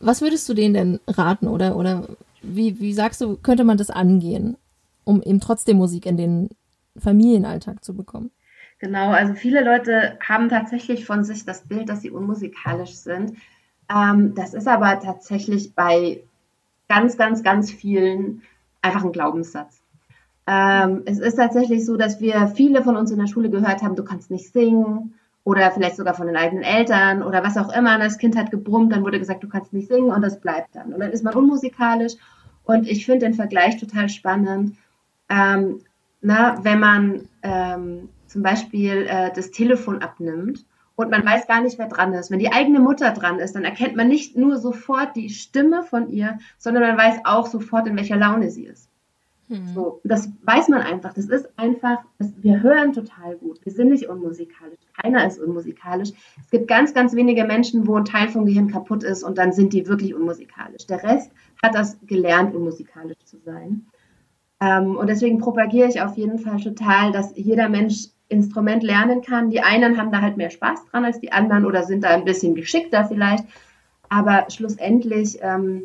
[0.00, 2.08] Was würdest du denen denn raten oder, oder
[2.42, 4.56] wie, wie sagst du, könnte man das angehen,
[5.04, 6.50] um eben trotzdem Musik in den
[6.96, 8.30] Familienalltag zu bekommen?
[8.78, 13.36] Genau, also viele Leute haben tatsächlich von sich das Bild, dass sie unmusikalisch sind.
[13.90, 16.22] Ähm, das ist aber tatsächlich bei
[16.88, 18.42] ganz, ganz, ganz vielen
[18.82, 19.83] einfach ein Glaubenssatz.
[20.46, 23.96] Ähm, es ist tatsächlich so, dass wir viele von uns in der Schule gehört haben,
[23.96, 27.98] du kannst nicht singen oder vielleicht sogar von den eigenen Eltern oder was auch immer.
[27.98, 30.92] Das Kind hat gebrummt, dann wurde gesagt, du kannst nicht singen und das bleibt dann.
[30.92, 32.14] Und dann ist man unmusikalisch.
[32.64, 34.76] Und ich finde den Vergleich total spannend.
[35.28, 35.80] Ähm,
[36.22, 40.64] na, wenn man ähm, zum Beispiel äh, das Telefon abnimmt
[40.96, 42.30] und man weiß gar nicht, wer dran ist.
[42.30, 46.08] Wenn die eigene Mutter dran ist, dann erkennt man nicht nur sofort die Stimme von
[46.08, 48.88] ihr, sondern man weiß auch sofort, in welcher Laune sie ist.
[49.48, 49.74] Mhm.
[49.74, 51.12] So, das weiß man einfach.
[51.12, 53.60] Das ist einfach, das, wir hören total gut.
[53.64, 54.78] Wir sind nicht unmusikalisch.
[55.00, 56.10] Keiner ist unmusikalisch.
[56.42, 59.52] Es gibt ganz, ganz wenige Menschen, wo ein Teil vom Gehirn kaputt ist und dann
[59.52, 60.86] sind die wirklich unmusikalisch.
[60.86, 61.30] Der Rest
[61.62, 63.86] hat das gelernt, unmusikalisch zu sein.
[64.60, 69.50] Ähm, und deswegen propagiere ich auf jeden Fall total, dass jeder Mensch Instrument lernen kann.
[69.50, 72.24] Die einen haben da halt mehr Spaß dran als die anderen oder sind da ein
[72.24, 73.44] bisschen geschickter vielleicht.
[74.08, 75.84] Aber schlussendlich ähm,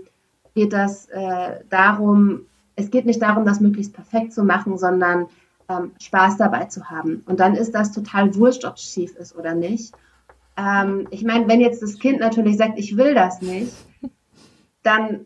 [0.55, 2.45] geht das äh, darum,
[2.79, 5.27] es geht nicht darum, das möglichst perfekt zu machen, sondern
[5.67, 7.23] ähm, Spaß dabei zu haben.
[7.25, 9.93] Und dann ist das total wurscht, ob es schief ist oder nicht.
[10.57, 13.73] Ähm, ich meine, wenn jetzt das Kind natürlich sagt, ich will das nicht,
[14.83, 15.25] dann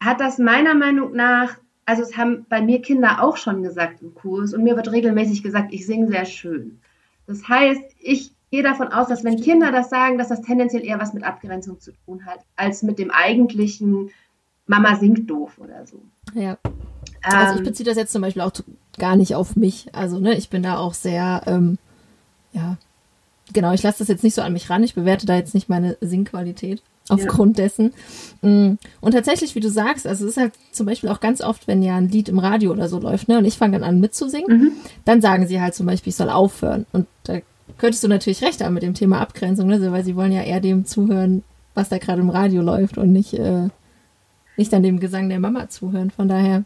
[0.00, 4.14] hat das meiner Meinung nach, also es haben bei mir Kinder auch schon gesagt im
[4.14, 6.80] Kurs und mir wird regelmäßig gesagt, ich singe sehr schön.
[7.26, 11.00] Das heißt, ich gehe davon aus, dass wenn Kinder das sagen, dass das tendenziell eher
[11.00, 14.10] was mit Abgrenzung zu tun hat, als mit dem eigentlichen
[14.66, 16.00] Mama singt doof oder so.
[16.34, 16.58] Ja.
[17.24, 18.52] Also ich ähm, beziehe das jetzt zum Beispiel auch
[18.98, 19.88] gar nicht auf mich.
[19.92, 21.78] Also, ne, ich bin da auch sehr, ähm,
[22.52, 22.76] ja,
[23.52, 24.84] genau, ich lasse das jetzt nicht so an mich ran.
[24.84, 27.64] Ich bewerte da jetzt nicht meine Singqualität aufgrund ja.
[27.64, 27.92] dessen.
[28.42, 31.66] Mm, und tatsächlich, wie du sagst, also es ist halt zum Beispiel auch ganz oft,
[31.66, 34.00] wenn ja ein Lied im Radio oder so läuft, ne, und ich fange dann an
[34.00, 34.72] mitzusingen, mhm.
[35.04, 36.86] dann sagen sie halt zum Beispiel, ich soll aufhören.
[36.92, 37.40] Und da
[37.78, 40.60] könntest du natürlich recht haben mit dem Thema Abgrenzung, ne, weil sie wollen ja eher
[40.60, 41.42] dem zuhören,
[41.74, 43.68] was da gerade im Radio läuft und nicht, äh,
[44.56, 46.10] nicht dann dem Gesang der Mama zuhören.
[46.10, 46.64] Von daher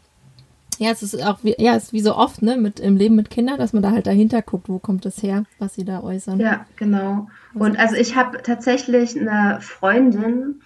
[0.79, 3.15] ja, es ist auch wie, ja, es ist wie so oft, ne, mit im Leben
[3.15, 6.01] mit Kindern, dass man da halt dahinter guckt, wo kommt das her, was sie da
[6.01, 6.39] äußern.
[6.39, 7.27] Ja, genau.
[7.53, 10.61] Und also ich habe tatsächlich eine Freundin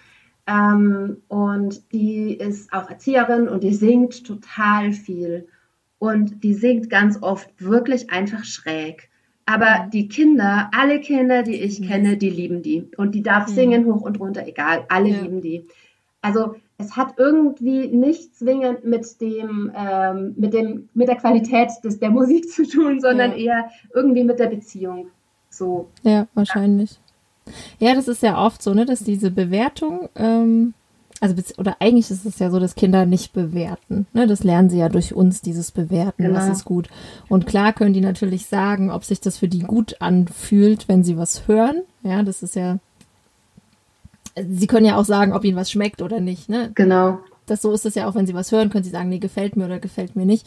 [0.46, 5.48] ähm, und die ist auch Erzieherin und die singt total viel.
[5.98, 9.10] Und die singt ganz oft wirklich einfach schräg.
[9.46, 12.88] Aber die Kinder, alle Kinder, die ich kenne, die lieben die.
[12.96, 14.84] Und die darf singen hoch und runter, egal.
[14.88, 15.22] Alle ja.
[15.22, 15.66] lieben die.
[16.22, 21.98] Also es hat irgendwie nicht zwingend mit dem, ähm, mit dem, mit der Qualität des,
[21.98, 23.36] der Musik zu tun, sondern ja.
[23.36, 25.08] eher irgendwie mit der Beziehung.
[25.50, 25.88] So.
[26.02, 26.98] Ja, wahrscheinlich.
[27.78, 30.74] Ja, das ist ja oft so, ne, dass diese Bewertung, ähm,
[31.20, 34.06] also oder eigentlich ist es ja so, dass Kinder nicht bewerten.
[34.12, 34.26] Ne?
[34.26, 36.38] Das lernen sie ja durch uns, dieses Bewerten, genau.
[36.38, 36.88] was ist gut.
[37.28, 41.16] Und klar können die natürlich sagen, ob sich das für die gut anfühlt, wenn sie
[41.16, 41.82] was hören.
[42.02, 42.78] Ja, das ist ja
[44.36, 46.48] Sie können ja auch sagen, ob ihnen was schmeckt oder nicht.
[46.48, 46.70] Ne?
[46.74, 47.20] Genau.
[47.46, 49.56] Das so ist es ja auch, wenn sie was hören, können sie sagen, nee, gefällt
[49.56, 50.46] mir oder gefällt mir nicht.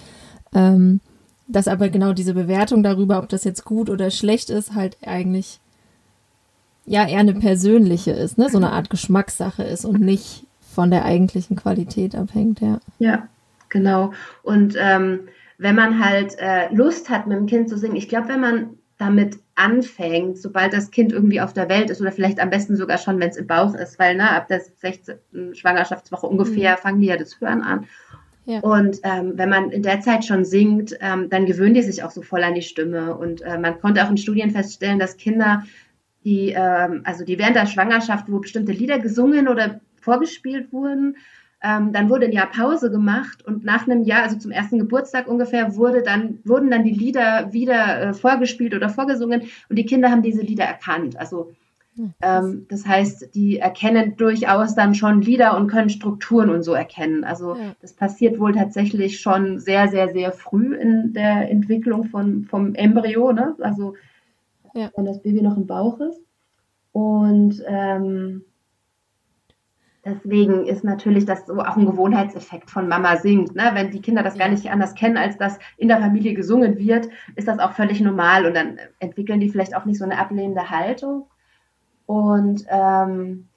[0.53, 0.99] Ähm,
[1.47, 5.59] dass aber genau diese Bewertung darüber, ob das jetzt gut oder schlecht ist, halt eigentlich
[6.85, 8.49] ja eher eine persönliche ist, ne?
[8.49, 12.79] So eine Art Geschmackssache ist und nicht von der eigentlichen Qualität abhängt, ja.
[12.99, 13.27] Ja,
[13.69, 14.13] genau.
[14.43, 15.21] Und ähm,
[15.57, 18.69] wenn man halt äh, Lust hat, mit dem Kind zu singen, ich glaube, wenn man
[18.97, 22.97] damit anfängt, sobald das Kind irgendwie auf der Welt ist oder vielleicht am besten sogar
[22.97, 25.17] schon, wenn es im Bauch ist, weil ne, ab der 16.
[25.53, 26.77] Schwangerschaftswoche ungefähr mhm.
[26.77, 27.87] fangen die ja das Hören an.
[28.45, 28.59] Ja.
[28.61, 32.11] Und ähm, wenn man in der Zeit schon singt, ähm, dann gewöhnen die sich auch
[32.11, 33.15] so voll an die Stimme.
[33.15, 35.63] Und äh, man konnte auch in Studien feststellen, dass Kinder,
[36.23, 41.17] die, ähm, also die während der Schwangerschaft, wo bestimmte Lieder gesungen oder vorgespielt wurden,
[41.61, 45.27] ähm, dann wurde ein Jahr Pause gemacht und nach einem Jahr, also zum ersten Geburtstag
[45.27, 50.11] ungefähr, wurde dann, wurden dann die Lieder wieder äh, vorgespielt oder vorgesungen und die Kinder
[50.11, 51.17] haben diese Lieder erkannt.
[51.17, 51.51] Also
[52.21, 57.23] ähm, das heißt, die erkennen durchaus dann schon Lieder und können Strukturen und so erkennen.
[57.23, 57.75] Also ja.
[57.81, 63.31] das passiert wohl tatsächlich schon sehr, sehr, sehr früh in der Entwicklung von, vom Embryo,
[63.31, 63.55] ne?
[63.61, 63.95] also
[64.75, 64.91] ja.
[64.95, 66.21] wenn das Baby noch im Bauch ist.
[66.91, 68.43] Und ähm,
[70.07, 73.55] Deswegen ist natürlich das so auch ein Gewohnheitseffekt von Mama singt.
[73.55, 73.71] Ne?
[73.73, 74.45] Wenn die Kinder das ja.
[74.45, 77.99] gar nicht anders kennen, als dass in der Familie gesungen wird, ist das auch völlig
[77.99, 81.27] normal und dann entwickeln die vielleicht auch nicht so eine ablehnende Haltung.
[82.05, 83.49] Und ähm,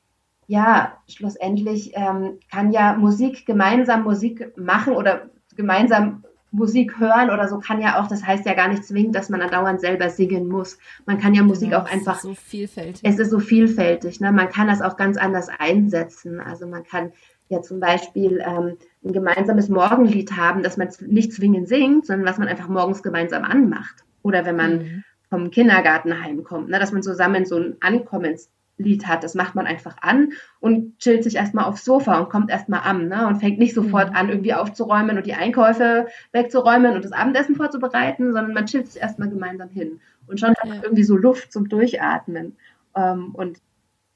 [0.48, 7.58] ja, schlussendlich ähm, kann ja Musik gemeinsam Musik machen oder gemeinsam Musik hören oder so
[7.58, 10.78] kann ja auch, das heißt ja gar nicht zwingend, dass man andauernd selber singen muss.
[11.06, 12.16] Man kann ja Musik genau, auch einfach.
[12.16, 13.00] Es ist so vielfältig.
[13.04, 14.20] Es ist so vielfältig.
[14.20, 14.32] Ne?
[14.32, 16.40] Man kann das auch ganz anders einsetzen.
[16.40, 17.12] Also man kann
[17.48, 22.38] ja zum Beispiel ähm, ein gemeinsames Morgenlied haben, das man nicht zwingend singt, sondern was
[22.38, 24.04] man einfach morgens gemeinsam anmacht.
[24.22, 25.04] Oder wenn man mhm.
[25.28, 26.78] vom Kindergarten heimkommt, ne?
[26.78, 28.50] dass man zusammen so ein Ankommens
[28.82, 29.24] Lied hat.
[29.24, 33.08] Das macht man einfach an und chillt sich erstmal aufs Sofa und kommt erstmal an
[33.08, 33.26] ne?
[33.26, 34.16] und fängt nicht sofort mhm.
[34.16, 39.00] an, irgendwie aufzuräumen und die Einkäufe wegzuräumen und das Abendessen vorzubereiten, sondern man chillt sich
[39.00, 40.00] erstmal gemeinsam hin.
[40.26, 42.56] Und schon hat man irgendwie so Luft zum Durchatmen.
[42.94, 43.58] Ähm, und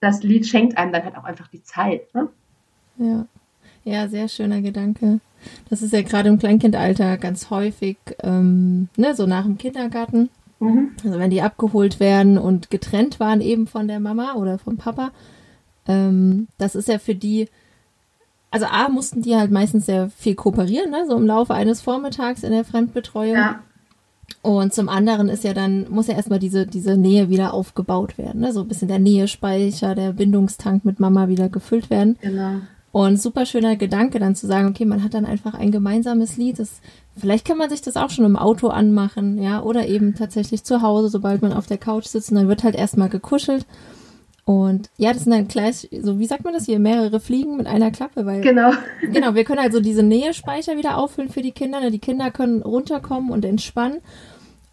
[0.01, 2.15] das Lied schenkt einem dann halt auch einfach die Zeit.
[2.15, 2.29] Ne?
[2.99, 3.27] Ja.
[3.85, 5.21] Ja, sehr schöner Gedanke.
[5.69, 10.31] Das ist ja gerade im Kleinkindalter ganz häufig, ähm, ne, so nach dem Kindergarten
[10.65, 10.91] Mhm.
[11.05, 15.11] Also wenn die abgeholt werden und getrennt waren eben von der Mama oder vom Papa,
[15.87, 17.49] ähm, das ist ja für die,
[18.51, 21.05] also A, mussten die halt meistens sehr viel kooperieren, ne?
[21.09, 23.35] so im Laufe eines Vormittags in der Fremdbetreuung.
[23.35, 23.61] Ja.
[24.43, 28.41] Und zum anderen ist ja dann, muss ja erstmal diese, diese Nähe wieder aufgebaut werden.
[28.41, 28.53] Ne?
[28.53, 32.17] So ein bisschen der Nähespeicher, der Bindungstank mit Mama wieder gefüllt werden.
[32.21, 32.61] Genau.
[32.95, 36.61] Und super schöner Gedanke dann zu sagen, okay, man hat dann einfach ein gemeinsames Lied.
[36.61, 36.81] Das,
[37.17, 40.81] vielleicht kann man sich das auch schon im Auto anmachen, ja, oder eben tatsächlich zu
[40.81, 43.67] Hause, sobald man auf der Couch sitzt und dann wird halt erstmal gekuschelt.
[44.45, 47.67] Und ja, das sind dann gleich, so wie sagt man das hier, mehrere Fliegen mit
[47.67, 48.43] einer Klappe, weil.
[48.43, 48.71] Genau.
[49.01, 51.81] Genau, wir können also diese Nähespeicher wieder auffüllen für die Kinder.
[51.81, 51.91] Ne?
[51.91, 54.03] Die Kinder können runterkommen und entspannen.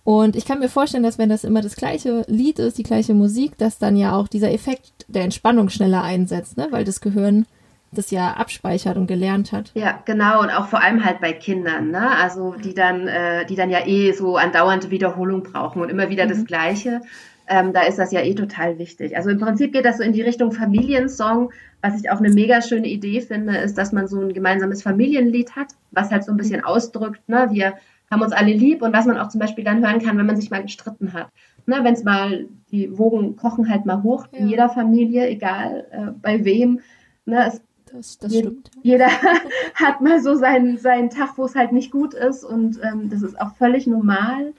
[0.03, 3.15] Und ich kann mir vorstellen, dass wenn das immer das gleiche Lied ist, die gleiche
[3.15, 6.67] Musik, dass dann ja auch dieser Effekt der Entspannung schneller einsetzt, ne?
[6.69, 7.47] weil das Gehirn
[7.91, 9.71] das ja abspeichert und gelernt hat.
[9.73, 12.15] Ja, genau und auch vor allem halt bei Kindern, ne?
[12.17, 16.25] Also die dann, äh, die dann ja eh so andauernde Wiederholung brauchen und immer wieder
[16.25, 16.29] mhm.
[16.29, 17.01] das Gleiche.
[17.47, 19.17] Ähm, da ist das ja eh total wichtig.
[19.17, 21.51] Also im Prinzip geht das so in die Richtung Familiensong.
[21.81, 25.55] Was ich auch eine mega schöne Idee finde, ist, dass man so ein gemeinsames Familienlied
[25.55, 27.49] hat, was halt so ein bisschen ausdrückt, ne?
[27.51, 27.73] Wir
[28.09, 30.35] haben uns alle lieb und was man auch zum Beispiel dann hören kann, wenn man
[30.35, 31.29] sich mal gestritten hat.
[31.65, 34.39] Ne, wenn es mal, die Wogen kochen halt mal hoch ja.
[34.39, 36.81] in jeder Familie, egal äh, bei wem.
[37.25, 37.61] Ne, es
[37.93, 38.71] das, das stimmt.
[38.81, 39.07] Jeder
[39.75, 43.21] hat mal so seinen, seinen Tag, wo es halt nicht gut ist und ähm, das
[43.21, 44.53] ist auch völlig normal.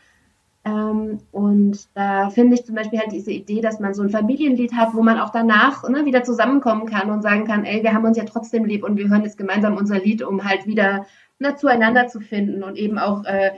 [0.65, 4.75] Ähm, und da finde ich zum Beispiel halt diese Idee, dass man so ein Familienlied
[4.75, 8.05] hat, wo man auch danach ne, wieder zusammenkommen kann und sagen kann, ey, wir haben
[8.05, 11.07] uns ja trotzdem lieb und wir hören jetzt gemeinsam unser Lied, um halt wieder
[11.41, 13.53] ne, zueinander zu finden und eben auch äh,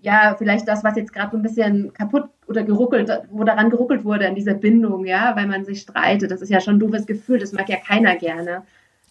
[0.00, 4.04] ja, vielleicht das, was jetzt gerade so ein bisschen kaputt oder geruckelt, wo daran geruckelt
[4.04, 6.30] wurde an dieser Bindung, ja, weil man sich streitet.
[6.30, 8.62] Das ist ja schon ein doofes Gefühl, das mag ja keiner gerne.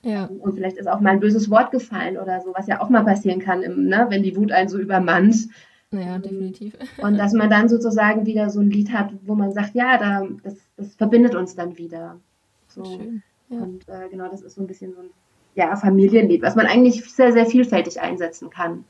[0.07, 0.29] Ja.
[0.39, 3.03] Und vielleicht ist auch mal ein böses Wort gefallen oder so, was ja auch mal
[3.03, 5.49] passieren kann, im, ne, wenn die Wut einen so übermannt.
[5.91, 6.77] Naja, definitiv.
[7.01, 10.25] Und dass man dann sozusagen wieder so ein Lied hat, wo man sagt, ja, da,
[10.43, 12.21] das, das verbindet uns dann wieder.
[12.69, 12.85] So.
[12.85, 13.21] Schön.
[13.49, 13.57] Ja.
[13.59, 15.09] Und äh, genau, das ist so ein bisschen so ein
[15.55, 18.85] ja, Familienlied, was man eigentlich sehr, sehr vielfältig einsetzen kann.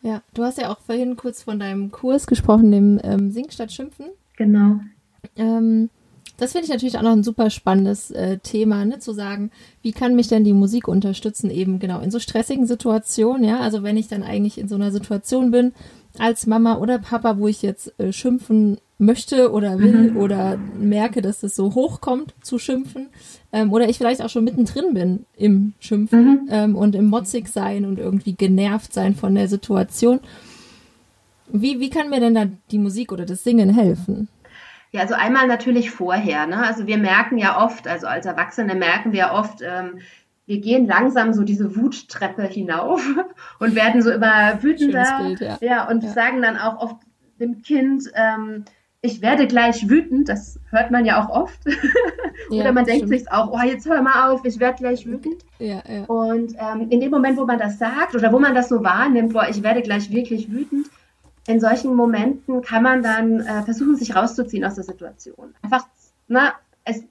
[0.00, 3.72] Ja, du hast ja auch vorhin kurz von deinem Kurs gesprochen, dem ähm, Sing statt
[3.72, 4.06] Schimpfen.
[4.36, 4.80] Genau.
[5.36, 5.90] Ähm,
[6.36, 9.50] das finde ich natürlich auch noch ein super spannendes äh, Thema, ne, zu sagen,
[9.82, 13.82] wie kann mich denn die Musik unterstützen, eben genau in so stressigen Situationen, ja, also
[13.82, 15.72] wenn ich dann eigentlich in so einer Situation bin,
[16.18, 20.16] als Mama oder Papa, wo ich jetzt äh, schimpfen möchte oder will mhm.
[20.16, 23.08] oder merke, dass es so hochkommt zu schimpfen
[23.52, 26.48] ähm, oder ich vielleicht auch schon mittendrin bin im Schimpfen mhm.
[26.50, 30.20] ähm, und im Motzig sein und irgendwie genervt sein von der Situation.
[31.50, 34.28] Wie, wie kann mir denn da die Musik oder das Singen helfen?
[34.92, 36.46] Ja, also einmal natürlich vorher.
[36.46, 36.58] Ne?
[36.58, 40.00] Also wir merken ja oft, also als Erwachsene merken wir oft, ähm,
[40.44, 43.02] wir gehen langsam so diese Wuttreppe hinauf
[43.58, 45.18] und werden so immer wütender.
[45.22, 45.58] Bild, ja.
[45.60, 45.88] ja.
[45.88, 46.10] und ja.
[46.10, 46.96] sagen dann auch oft
[47.40, 48.64] dem Kind, ähm,
[49.00, 51.60] ich werde gleich wütend, das hört man ja auch oft.
[52.50, 53.18] Oder ja, man denkt stimmt.
[53.18, 55.42] sich auch, oh, jetzt hör mal auf, ich werde gleich wütend.
[55.58, 56.04] Ja, ja.
[56.04, 59.32] Und ähm, in dem Moment, wo man das sagt oder wo man das so wahrnimmt,
[59.32, 60.86] boah, ich werde gleich wirklich wütend,
[61.46, 65.54] in solchen Momenten kann man dann äh, versuchen, sich rauszuziehen aus der Situation.
[65.62, 65.86] Einfach,
[66.28, 66.52] na,
[66.84, 67.02] es,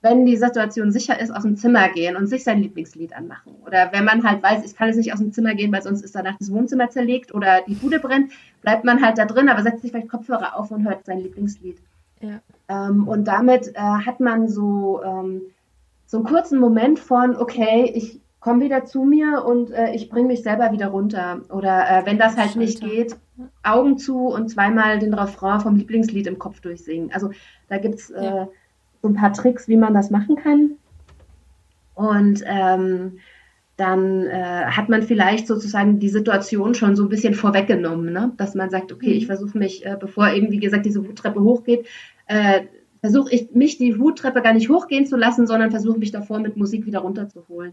[0.00, 3.54] wenn die Situation sicher ist, aus dem Zimmer gehen und sich sein Lieblingslied anmachen.
[3.66, 6.02] Oder wenn man halt weiß, ich kann jetzt nicht aus dem Zimmer gehen, weil sonst
[6.02, 9.62] ist danach das Wohnzimmer zerlegt oder die Bude brennt, bleibt man halt da drin, aber
[9.62, 11.78] setzt sich vielleicht Kopfhörer auf und hört sein Lieblingslied.
[12.20, 12.40] Ja.
[12.68, 15.42] Ähm, und damit äh, hat man so, ähm,
[16.06, 20.28] so einen kurzen Moment von, okay, ich komm wieder zu mir und äh, ich bringe
[20.28, 21.40] mich selber wieder runter.
[21.48, 22.58] Oder äh, wenn das halt Schalter.
[22.58, 23.16] nicht geht,
[23.62, 27.10] Augen zu und zweimal den Refrain vom Lieblingslied im Kopf durchsingen.
[27.10, 27.30] Also
[27.70, 28.48] da gibt es äh, ja.
[29.00, 30.72] so ein paar Tricks, wie man das machen kann.
[31.94, 33.18] Und ähm,
[33.78, 38.32] dann äh, hat man vielleicht sozusagen die Situation schon so ein bisschen vorweggenommen, ne?
[38.36, 39.16] dass man sagt, okay, mhm.
[39.16, 41.86] ich versuche mich, äh, bevor eben, wie gesagt, diese Wuttreppe hochgeht,
[42.26, 42.64] äh,
[43.00, 46.58] versuche ich mich die Wuttreppe gar nicht hochgehen zu lassen, sondern versuche mich davor mit
[46.58, 47.72] Musik wieder runterzuholen.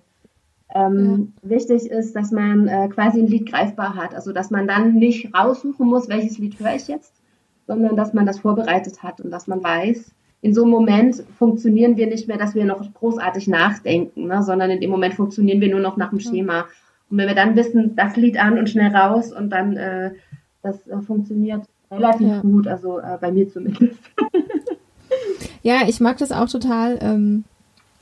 [0.74, 1.50] Ähm, ja.
[1.50, 4.16] Wichtig ist, dass man äh, quasi ein Lied greifbar hat.
[4.16, 7.14] Also, dass man dann nicht raussuchen muss, welches Lied höre ich jetzt,
[7.68, 11.98] sondern dass man das vorbereitet hat und dass man weiß, in so einem Moment funktionieren
[11.98, 15.70] wir nicht mehr, dass wir noch großartig nachdenken, ne, sondern in dem Moment funktionieren wir
[15.70, 16.66] nur noch nach dem Schema.
[17.10, 20.12] Und wenn wir dann wissen, das Lied an und schnell raus und dann, äh,
[20.64, 22.42] das äh, funktioniert relativ ja.
[22.42, 24.00] gut, also äh, bei mir zumindest.
[25.62, 26.98] ja, ich mag das auch total.
[27.02, 27.44] Ähm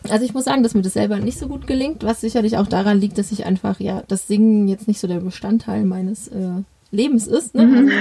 [0.10, 2.67] also ich muss sagen, dass mir das selber nicht so gut gelingt, was sicherlich auch
[2.67, 6.63] daran liegt, dass ich einfach, ja, das Singen jetzt nicht so der Bestandteil meines äh,
[6.91, 7.56] Lebens ist.
[7.56, 7.65] Ne?
[7.65, 7.76] Mhm.
[7.78, 7.91] Also,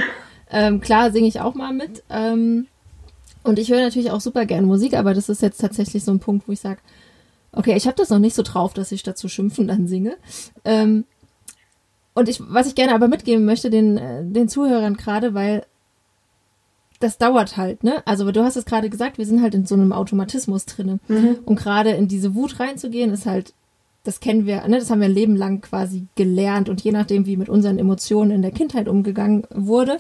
[0.51, 2.03] ähm, klar singe ich auch mal mit.
[2.11, 2.67] Ähm,
[3.43, 6.21] und ich höre natürlich auch super gern Musik, aber das ist jetzt tatsächlich so ein
[6.21, 6.81] Punkt, wo ich sage,
[7.53, 10.17] okay, ich habe das noch nicht so drauf, dass ich dazu schimpfen dann singe.
[10.65, 11.05] Ähm,
[12.15, 15.65] und ich, was ich gerne aber mitgeben möchte den, äh, den Zuhörern gerade, weil
[17.01, 18.03] das dauert halt, ne?
[18.07, 20.99] Also du hast es gerade gesagt, wir sind halt in so einem Automatismus drinne.
[21.09, 21.39] Mhm.
[21.45, 23.55] Und gerade in diese Wut reinzugehen, ist halt,
[24.05, 24.79] das kennen wir, ne?
[24.79, 26.69] Das haben wir ein Leben lang quasi gelernt.
[26.69, 29.99] Und je nachdem, wie mit unseren Emotionen in der Kindheit umgegangen wurde,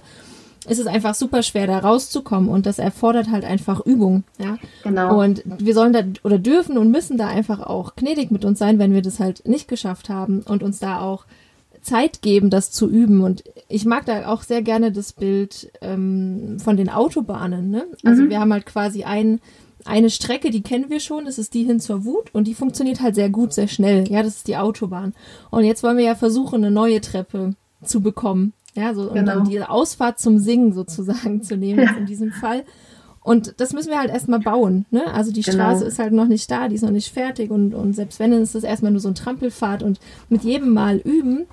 [0.68, 2.48] ist es einfach super schwer, da rauszukommen.
[2.48, 4.58] Und das erfordert halt einfach Übung, ja?
[4.82, 5.22] Genau.
[5.22, 8.78] Und wir sollen da oder dürfen und müssen da einfach auch gnädig mit uns sein,
[8.78, 11.26] wenn wir das halt nicht geschafft haben und uns da auch
[11.88, 13.22] Zeit geben, das zu üben.
[13.22, 17.70] Und ich mag da auch sehr gerne das Bild ähm, von den Autobahnen.
[17.70, 17.86] Ne?
[18.04, 18.30] Also mhm.
[18.30, 19.40] wir haben halt quasi ein,
[19.84, 23.00] eine Strecke, die kennen wir schon, das ist die hin zur Wut und die funktioniert
[23.00, 24.08] halt sehr gut, sehr schnell.
[24.08, 25.14] Ja, das ist die Autobahn.
[25.50, 28.52] Und jetzt wollen wir ja versuchen, eine neue Treppe zu bekommen.
[28.74, 29.18] Ja, so, genau.
[29.18, 31.96] und dann die Ausfahrt zum Singen sozusagen zu nehmen, ja.
[31.96, 32.64] in diesem Fall.
[33.22, 34.86] Und das müssen wir halt erstmal bauen.
[34.90, 35.06] Ne?
[35.12, 35.56] Also die genau.
[35.56, 38.30] Straße ist halt noch nicht da, die ist noch nicht fertig und, und selbst wenn,
[38.30, 41.46] dann ist das erstmal nur so ein Trampelfahrt und mit jedem Mal üben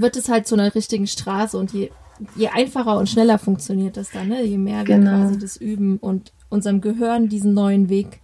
[0.00, 1.90] wird es halt zu einer richtigen Straße und je,
[2.36, 4.42] je einfacher und schneller funktioniert das dann, ne?
[4.42, 5.10] je mehr wir genau.
[5.10, 8.20] quasi das üben und unserem Gehirn diesen neuen Weg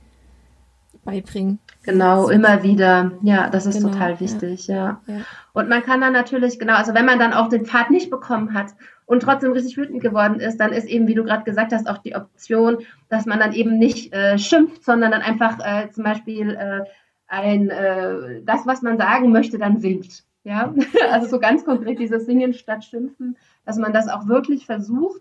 [1.04, 1.58] beibringen.
[1.82, 3.12] Genau, immer wieder.
[3.22, 5.02] Ja, das ist genau, total wichtig, ja.
[5.06, 5.16] ja.
[5.52, 8.54] Und man kann dann natürlich, genau, also wenn man dann auch den Pfad nicht bekommen
[8.54, 8.68] hat
[9.04, 11.98] und trotzdem richtig wütend geworden ist, dann ist eben, wie du gerade gesagt hast, auch
[11.98, 12.78] die Option,
[13.10, 16.80] dass man dann eben nicht äh, schimpft, sondern dann einfach äh, zum Beispiel äh,
[17.26, 20.24] ein, äh, das, was man sagen möchte, dann singt.
[20.44, 20.74] Ja,
[21.10, 25.20] also so ganz konkret dieses Singen statt Schimpfen, dass man das auch wirklich versucht.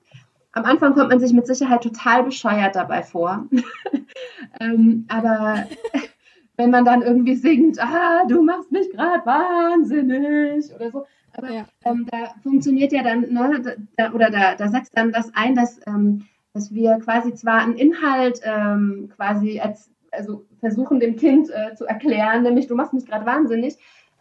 [0.51, 3.47] Am Anfang kommt man sich mit Sicherheit total bescheuert dabei vor.
[4.59, 5.65] ähm, aber
[6.57, 11.05] wenn man dann irgendwie singt, ah, du machst mich gerade wahnsinnig oder so.
[11.35, 11.65] Aber ja.
[11.85, 15.79] ähm, da funktioniert ja dann, ne, da, oder da, da setzt dann das ein, dass,
[15.87, 21.73] ähm, dass wir quasi zwar einen Inhalt ähm, quasi als, also versuchen dem Kind äh,
[21.73, 23.77] zu erklären, nämlich du machst mich gerade wahnsinnig,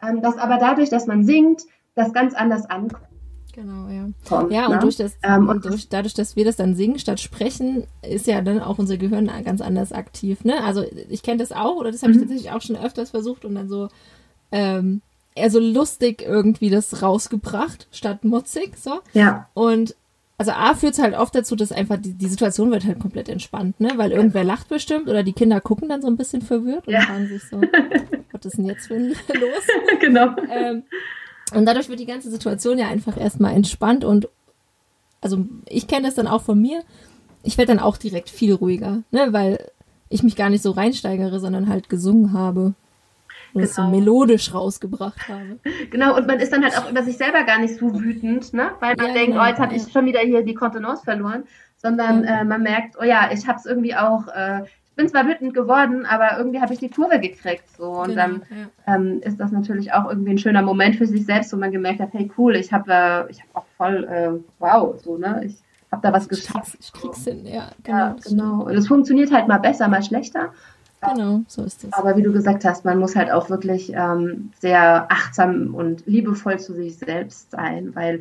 [0.06, 1.62] ähm, dass aber dadurch, dass man singt,
[1.94, 3.06] das ganz anders ankommt.
[3.54, 4.08] Genau, ja.
[4.26, 4.78] Kommt, ja, und, ne?
[4.78, 8.40] durch das, ähm, und durch, dadurch, dass wir das dann singen statt sprechen, ist ja
[8.40, 10.44] dann auch unser Gehirn ganz anders aktiv.
[10.44, 10.64] Ne?
[10.64, 12.18] Also ich kenne das auch, oder das habe mhm.
[12.18, 13.88] ich tatsächlich auch schon öfters versucht und dann so
[14.52, 15.02] ähm,
[15.34, 18.78] eher so lustig irgendwie das rausgebracht, statt mutzig.
[18.78, 19.00] So.
[19.12, 19.48] Ja.
[19.52, 19.96] Und
[20.42, 23.28] also A führt es halt oft dazu, dass einfach die, die Situation wird halt komplett
[23.28, 23.92] entspannt, ne?
[23.94, 27.02] Weil irgendwer lacht bestimmt oder die Kinder gucken dann so ein bisschen verwirrt und ja.
[27.02, 27.60] fragen sich so,
[28.32, 30.00] was ist denn jetzt für ein los?
[30.00, 30.34] genau.
[30.50, 30.82] Ähm,
[31.54, 34.28] und dadurch wird die ganze Situation ja einfach erstmal entspannt und
[35.20, 36.82] also ich kenne das dann auch von mir.
[37.44, 39.70] Ich werde dann auch direkt viel ruhiger, ne, weil
[40.08, 42.74] ich mich gar nicht so reinsteigere, sondern halt gesungen habe
[43.60, 43.66] genau.
[43.66, 45.58] so melodisch rausgebracht habe.
[45.90, 48.70] Genau, und man ist dann halt auch über sich selber gar nicht so wütend, ne?
[48.80, 51.44] weil man ja, denkt, genau, oh, jetzt habe ich schon wieder hier die Kontenance verloren,
[51.76, 52.40] sondern ja.
[52.40, 55.54] äh, man merkt, oh ja, ich habe es irgendwie auch, äh, ich bin zwar wütend
[55.54, 57.64] geworden, aber irgendwie habe ich die Kurve gekriegt.
[57.76, 57.90] So.
[58.02, 58.42] Und genau, dann
[58.86, 58.94] ja.
[58.94, 62.00] ähm, ist das natürlich auch irgendwie ein schöner Moment für sich selbst, wo man gemerkt
[62.00, 65.42] hat, hey cool, ich habe äh, ich hab auch voll, äh, wow, so, ne?
[65.46, 65.56] Ich
[65.90, 66.76] habe da was geschafft.
[66.80, 67.70] Ich krieg's hin, ja.
[67.82, 67.98] Genau.
[67.98, 68.62] Ja, genau.
[68.64, 70.52] Und es funktioniert halt mal besser, mal schlechter.
[71.02, 71.92] Genau, so ist es.
[71.92, 76.58] Aber wie du gesagt hast, man muss halt auch wirklich ähm, sehr achtsam und liebevoll
[76.58, 78.20] zu sich selbst sein, weil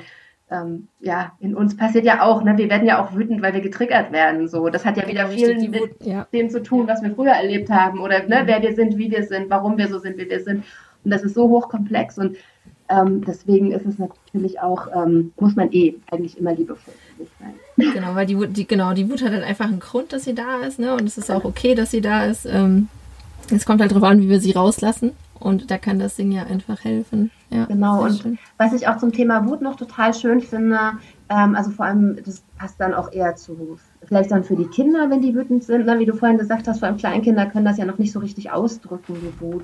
[0.49, 3.61] ähm, ja, in uns passiert ja auch, ne, wir werden ja auch wütend, weil wir
[3.61, 4.47] getriggert werden.
[4.47, 6.27] So, das hat ja wieder viel mit ja.
[6.33, 9.23] dem zu tun, was wir früher erlebt haben oder ne, wer wir sind, wie wir
[9.23, 10.63] sind, warum wir so sind, wie wir sind.
[11.03, 12.35] Und das ist so hochkomplex und
[12.89, 16.93] ähm, deswegen ist es natürlich auch, ähm, muss man eh eigentlich immer liebevoll
[17.39, 17.53] sein.
[17.93, 20.35] Genau, weil die Wut, die, genau, die Wut hat halt einfach einen Grund, dass sie
[20.35, 20.93] da ist, ne?
[20.93, 22.45] Und es ist auch okay, dass sie da ist.
[22.45, 22.87] Ähm,
[23.53, 25.11] es kommt halt darauf an, wie wir sie rauslassen.
[25.41, 27.31] Und da kann das Ding ja einfach helfen.
[27.49, 28.37] Ja, genau, und schön.
[28.57, 30.77] was ich auch zum Thema Wut noch total schön finde,
[31.29, 35.09] ähm, also vor allem, das passt dann auch eher zu, vielleicht dann für die Kinder,
[35.09, 35.97] wenn die wütend sind, ne?
[35.97, 38.51] wie du vorhin gesagt hast, vor allem Kleinkinder können das ja noch nicht so richtig
[38.51, 39.63] ausdrücken, die Wut.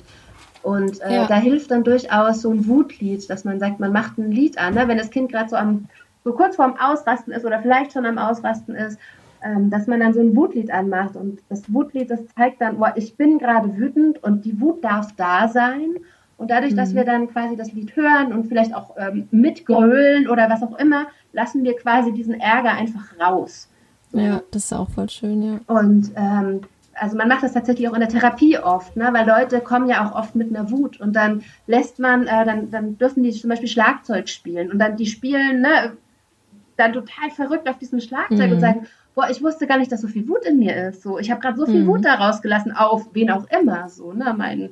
[0.63, 1.28] Und äh, ja.
[1.28, 4.74] da hilft dann durchaus so ein Wutlied, dass man sagt, man macht ein Lied an,
[4.74, 4.88] ne?
[4.88, 5.86] wenn das Kind gerade so am
[6.28, 9.00] so kurz vorm Ausrasten ist oder vielleicht schon am Ausrasten ist
[9.44, 12.94] ähm, dass man dann so ein Wutlied anmacht und das Wutlied, das zeigt dann, boah,
[12.96, 15.96] ich bin gerade wütend und die Wut darf da sein.
[16.38, 16.78] Und dadurch, mhm.
[16.78, 20.78] dass wir dann quasi das Lied hören und vielleicht auch ähm, mitgrölen oder was auch
[20.78, 23.70] immer, lassen wir quasi diesen Ärger einfach raus.
[24.12, 25.60] Ja, das ist auch voll schön, ja.
[25.66, 26.62] Und ähm,
[26.94, 29.10] also man macht das tatsächlich auch in der Therapie oft, ne?
[29.12, 32.72] weil Leute kommen ja auch oft mit einer Wut und dann lässt man, äh, dann,
[32.72, 35.94] dann dürfen die zum Beispiel Schlagzeug spielen und dann die spielen ne,
[36.78, 38.54] dann total verrückt auf diesem Schlagzeug mhm.
[38.54, 41.02] und sagen, boah, ich wusste gar nicht, dass so viel Wut in mir ist.
[41.02, 41.88] So, ich habe gerade so viel mhm.
[41.88, 44.70] Wut da rausgelassen auf wen auch immer, so, ne, mein,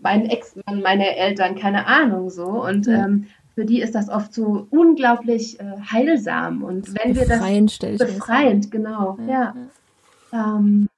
[0.00, 2.64] mein Ex-Mann, meine Eltern, keine Ahnung, so.
[2.64, 3.04] Und ja.
[3.04, 6.62] ähm, für die ist das oft so unglaublich äh, heilsam.
[6.62, 9.54] Und wenn befreiend, wir das befreiend, genau, ja.
[10.32, 10.56] ja.
[10.56, 10.88] Ähm,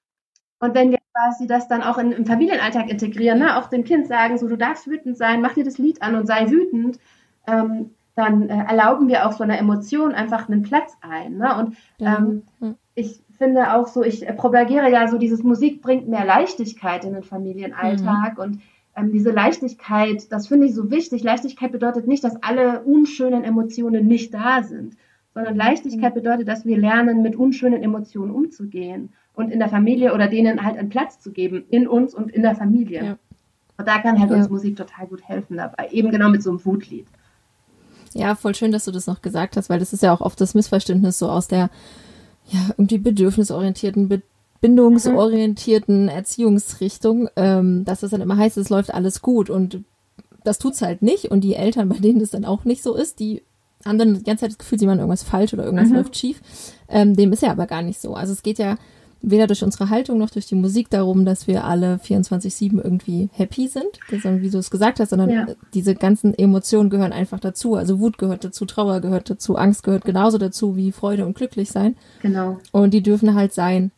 [0.61, 4.07] und wenn wir quasi das dann auch in, im Familienalltag integrieren, ne, auch dem Kind
[4.07, 6.99] sagen, so du darfst wütend sein, mach dir das Lied an und sei wütend,
[7.47, 11.39] ähm, dann äh, erlauben wir auch so einer Emotion einfach einen Platz ein.
[11.39, 11.57] Ne?
[11.57, 12.75] Und ähm, ja.
[12.97, 17.23] ich finde auch so, ich propagiere ja so, dieses Musik bringt mehr Leichtigkeit in den
[17.23, 18.43] Familienalltag mhm.
[18.43, 18.61] und
[18.97, 21.23] ähm, diese Leichtigkeit, das finde ich so wichtig.
[21.23, 24.97] Leichtigkeit bedeutet nicht, dass alle unschönen Emotionen nicht da sind,
[25.33, 26.21] sondern Leichtigkeit mhm.
[26.21, 30.77] bedeutet, dass wir lernen, mit unschönen Emotionen umzugehen und in der Familie oder denen halt
[30.77, 33.05] einen Platz zu geben, in uns und in der Familie.
[33.05, 33.19] Ja.
[33.77, 34.37] Und da kann halt ja.
[34.37, 37.07] uns Musik total gut helfen dabei, eben genau mit so einem Wutlied.
[38.19, 40.41] Ja, voll schön, dass du das noch gesagt hast, weil das ist ja auch oft
[40.41, 41.71] das Missverständnis so aus der
[42.49, 44.23] ja irgendwie bedürfnisorientierten Be
[44.61, 49.85] bindungsorientierten Erziehungsrichtung, ähm, dass es dann immer heißt, es läuft alles gut und
[50.43, 53.21] das tut's halt nicht und die Eltern, bei denen das dann auch nicht so ist,
[53.21, 53.45] die
[53.87, 55.95] haben dann die ganze Zeit das Gefühl, sie machen irgendwas falsch oder irgendwas mhm.
[55.95, 56.41] läuft schief.
[56.89, 58.15] Ähm, dem ist ja aber gar nicht so.
[58.15, 58.79] Also es geht ja
[59.21, 63.67] weder durch unsere Haltung noch durch die Musik darum, dass wir alle 24-7 irgendwie happy
[63.67, 65.47] sind, wie du es gesagt hast, sondern ja.
[65.75, 67.75] diese ganzen Emotionen gehören einfach dazu.
[67.75, 71.71] Also Wut gehört dazu, Trauer gehört dazu, Angst gehört genauso dazu wie Freude und glücklich
[71.71, 71.97] sein.
[72.23, 72.59] Genau.
[72.71, 73.91] Und die dürfen halt sein.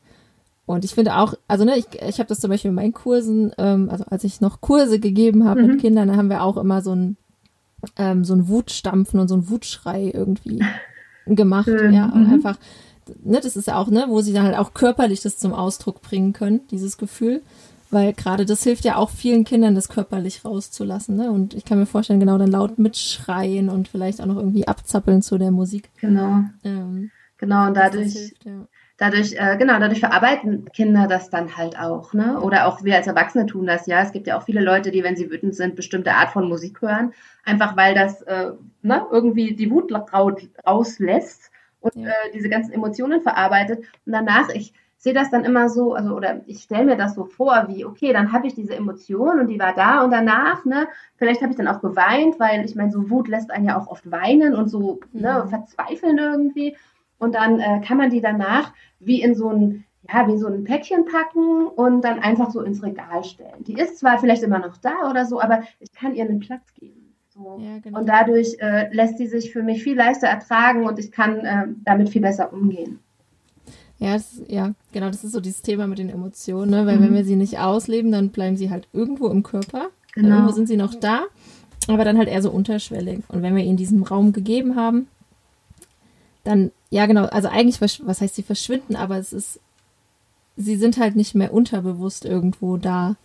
[0.64, 3.52] Und ich finde auch, also ne, ich, ich habe das zum Beispiel in meinen Kursen,
[3.58, 5.66] ähm, also als ich noch Kurse gegeben habe mhm.
[5.68, 7.16] mit Kindern, da haben wir auch immer so ein
[7.96, 10.60] ähm, so ein Wutstampfen und so ein Wutschrei irgendwie
[11.26, 11.66] gemacht.
[11.66, 11.92] Schön.
[11.92, 12.34] Ja, und mhm.
[12.34, 12.58] einfach
[13.22, 16.02] ne, das ist ja auch, ne, wo sie dann halt auch körperlich das zum Ausdruck
[16.02, 17.42] bringen können, dieses Gefühl.
[17.90, 21.16] Weil gerade das hilft ja auch vielen Kindern, das körperlich rauszulassen.
[21.16, 21.30] Ne?
[21.30, 25.22] Und ich kann mir vorstellen, genau dann laut mitschreien und vielleicht auch noch irgendwie abzappeln
[25.22, 25.90] zu der Musik.
[26.00, 26.44] Genau.
[26.62, 28.68] Ähm, genau, und dadurch, hilft, ja.
[28.96, 32.40] dadurch, äh, genau, dadurch verarbeiten Kinder das dann halt auch, ne?
[32.40, 34.00] Oder auch wir als Erwachsene tun das ja.
[34.02, 36.82] Es gibt ja auch viele Leute, die, wenn sie wütend sind, bestimmte Art von Musik
[36.82, 37.12] hören,
[37.44, 39.92] einfach weil das äh, ne, irgendwie die Wut
[40.64, 41.49] rauslässt
[41.80, 42.08] und ja.
[42.08, 43.80] äh, diese ganzen Emotionen verarbeitet.
[44.06, 47.24] Und danach, ich sehe das dann immer so, also oder ich stelle mir das so
[47.24, 50.88] vor, wie, okay, dann habe ich diese Emotion und die war da und danach, ne,
[51.16, 53.88] vielleicht habe ich dann auch geweint, weil ich meine, so Wut lässt einen ja auch
[53.88, 56.76] oft weinen und so ne, verzweifeln irgendwie.
[57.18, 60.64] Und dann äh, kann man die danach wie in so ein, ja, wie so ein
[60.64, 63.64] Päckchen packen und dann einfach so ins Regal stellen.
[63.64, 66.74] Die ist zwar vielleicht immer noch da oder so, aber ich kann ihr einen Platz
[66.74, 67.09] geben.
[67.36, 68.00] Ja, genau.
[68.00, 71.66] Und dadurch äh, lässt sie sich für mich viel leichter ertragen und ich kann äh,
[71.84, 72.98] damit viel besser umgehen.
[73.98, 76.86] Ja, das, ja, genau, das ist so dieses Thema mit den Emotionen, ne?
[76.86, 77.02] weil mhm.
[77.02, 79.90] wenn wir sie nicht ausleben, dann bleiben sie halt irgendwo im Körper.
[80.14, 80.36] Genau.
[80.36, 81.24] Irgendwo sind sie noch da,
[81.86, 83.20] aber dann halt eher so unterschwellig.
[83.28, 85.06] Und wenn wir ihnen diesen Raum gegeben haben,
[86.44, 89.60] dann, ja genau, also eigentlich, was heißt sie verschwinden, aber es ist,
[90.56, 93.16] sie sind halt nicht mehr unterbewusst irgendwo da,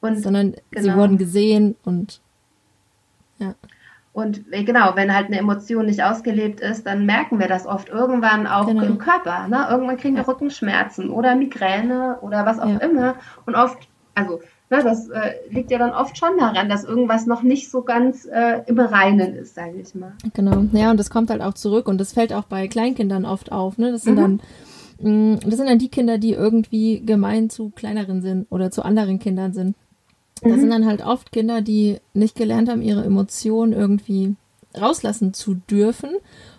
[0.00, 0.82] und, sondern genau.
[0.82, 2.20] sie wurden gesehen und
[3.38, 3.54] ja.
[4.14, 7.88] Und äh, genau, wenn halt eine Emotion nicht ausgelebt ist, dann merken wir das oft
[7.88, 8.84] irgendwann auch genau.
[8.84, 9.48] im Körper.
[9.48, 9.66] Ne?
[9.68, 10.26] Irgendwann kriegen wir.
[10.26, 12.78] Rückenschmerzen oder Migräne oder was auch ja.
[12.78, 13.16] immer.
[13.44, 17.42] Und oft, also ne, das äh, liegt ja dann oft schon daran, dass irgendwas noch
[17.42, 20.12] nicht so ganz äh, im Reinen ist, sage ich mal.
[20.32, 23.50] Genau, ja, und das kommt halt auch zurück und das fällt auch bei Kleinkindern oft
[23.50, 23.78] auf.
[23.78, 23.90] Ne?
[23.90, 24.40] Das sind mhm.
[25.00, 28.84] dann mm, das sind dann die Kinder, die irgendwie gemein zu kleineren sind oder zu
[28.84, 29.74] anderen Kindern sind.
[30.44, 30.70] Das sind mhm.
[30.70, 34.36] dann halt oft Kinder, die nicht gelernt haben, ihre Emotionen irgendwie
[34.78, 36.10] rauslassen zu dürfen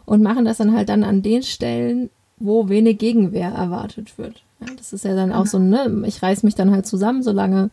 [0.06, 4.44] und machen das dann halt dann an den Stellen, wo wenig Gegenwehr erwartet wird.
[4.60, 7.70] Ja, das ist ja dann auch so, ne, ich reiß mich dann halt zusammen, solange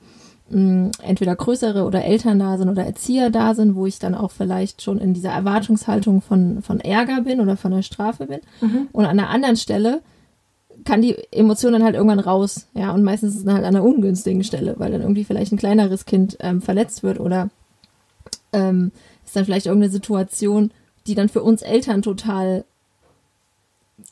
[0.50, 4.14] mh, hm, entweder größere oder Eltern da sind oder Erzieher da sind, wo ich dann
[4.14, 8.40] auch vielleicht schon in dieser Erwartungshaltung von, von Ärger bin oder von der Strafe bin.
[8.60, 8.88] Mhm.
[8.92, 10.02] Und an einer anderen Stelle
[10.84, 13.76] kann die Emotion dann halt irgendwann raus, ja, und meistens ist es dann halt an
[13.76, 17.50] einer ungünstigen Stelle, weil dann irgendwie vielleicht ein kleineres Kind ähm, verletzt wird oder
[18.52, 18.92] ähm,
[19.24, 20.70] ist dann vielleicht irgendeine Situation,
[21.06, 22.64] die dann für uns Eltern total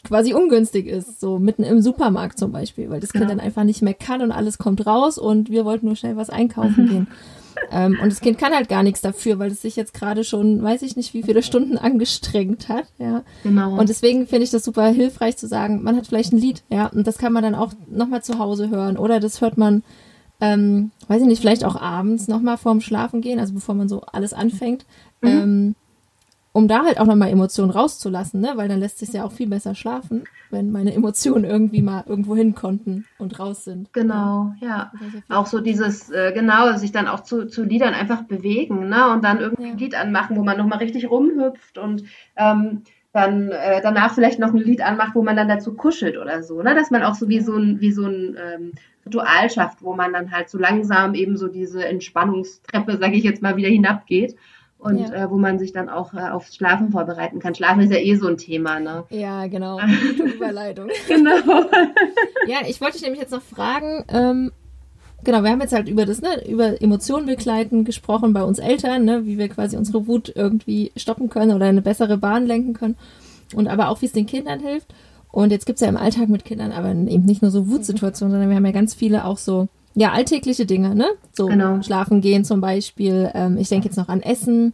[0.05, 3.29] quasi ungünstig ist, so mitten im Supermarkt zum Beispiel, weil das Kind ja.
[3.29, 6.31] dann einfach nicht mehr kann und alles kommt raus und wir wollten nur schnell was
[6.31, 7.07] einkaufen gehen.
[7.71, 10.63] Ähm, und das Kind kann halt gar nichts dafür, weil es sich jetzt gerade schon,
[10.63, 13.23] weiß ich nicht, wie viele Stunden angestrengt hat, ja.
[13.43, 13.79] Genau.
[13.79, 16.87] Und deswegen finde ich das super hilfreich zu sagen, man hat vielleicht ein Lied, ja,
[16.87, 19.83] und das kann man dann auch nochmal zu Hause hören oder das hört man,
[20.41, 24.03] ähm, weiß ich nicht, vielleicht auch abends nochmal vorm Schlafen gehen, also bevor man so
[24.03, 24.87] alles anfängt.
[25.21, 25.29] Mhm.
[25.29, 25.75] Ähm,
[26.53, 28.53] um da halt auch nochmal Emotionen rauszulassen, ne?
[28.57, 32.35] Weil dann lässt sich ja auch viel besser schlafen, wenn meine Emotionen irgendwie mal irgendwo
[32.35, 33.93] hin konnten und raus sind.
[33.93, 34.93] Genau, ja.
[35.29, 39.11] ja auch so dieses, äh, genau, sich dann auch zu, zu Liedern einfach bewegen, ne?
[39.13, 39.73] Und dann irgendwie ja.
[39.73, 42.05] ein Lied anmachen, wo man nochmal richtig rumhüpft und
[42.37, 42.83] ähm,
[43.13, 46.63] dann äh, danach vielleicht noch ein Lied anmacht, wo man dann dazu kuschelt oder so,
[46.63, 46.75] ne?
[46.75, 48.73] Dass man auch so wie so ein, wie so ein ähm,
[49.07, 53.41] Ritual schafft, wo man dann halt so langsam eben so diese Entspannungstreppe, sage ich jetzt
[53.41, 54.37] mal, wieder hinabgeht
[54.81, 55.13] und ja.
[55.13, 57.55] äh, wo man sich dann auch äh, aufs Schlafen vorbereiten kann.
[57.55, 59.05] Schlafen ist ja eh so ein Thema, ne?
[59.11, 59.79] Ja, genau.
[60.35, 60.89] Überleitung.
[61.07, 61.37] genau.
[62.47, 64.53] ja, ich wollte dich nämlich jetzt noch fragen, ähm,
[65.23, 69.05] genau, wir haben jetzt halt über das, ne, über Emotionen begleiten gesprochen bei uns Eltern,
[69.05, 72.97] ne, wie wir quasi unsere Wut irgendwie stoppen können oder eine bessere Bahn lenken können
[73.55, 74.95] und aber auch, wie es den Kindern hilft.
[75.31, 78.49] Und jetzt gibt's ja im Alltag mit Kindern aber eben nicht nur so Wutsituationen, sondern
[78.49, 81.07] wir haben ja ganz viele auch so ja, alltägliche Dinge, ne?
[81.33, 81.83] So genau.
[81.83, 83.31] schlafen gehen zum Beispiel.
[83.35, 84.73] Ähm, ich denke jetzt noch an Essen.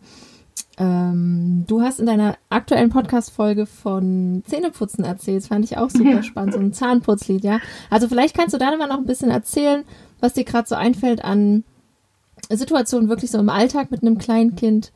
[0.78, 5.38] Ähm, du hast in deiner aktuellen Podcast-Folge von Zähneputzen erzählt.
[5.38, 6.54] Das fand ich auch super spannend.
[6.54, 7.60] So ein Zahnputzlied, ja.
[7.88, 9.84] Also vielleicht kannst du da mal noch ein bisschen erzählen,
[10.20, 11.64] was dir gerade so einfällt an
[12.50, 14.92] Situationen wirklich so im Alltag mit einem kleinen Kind,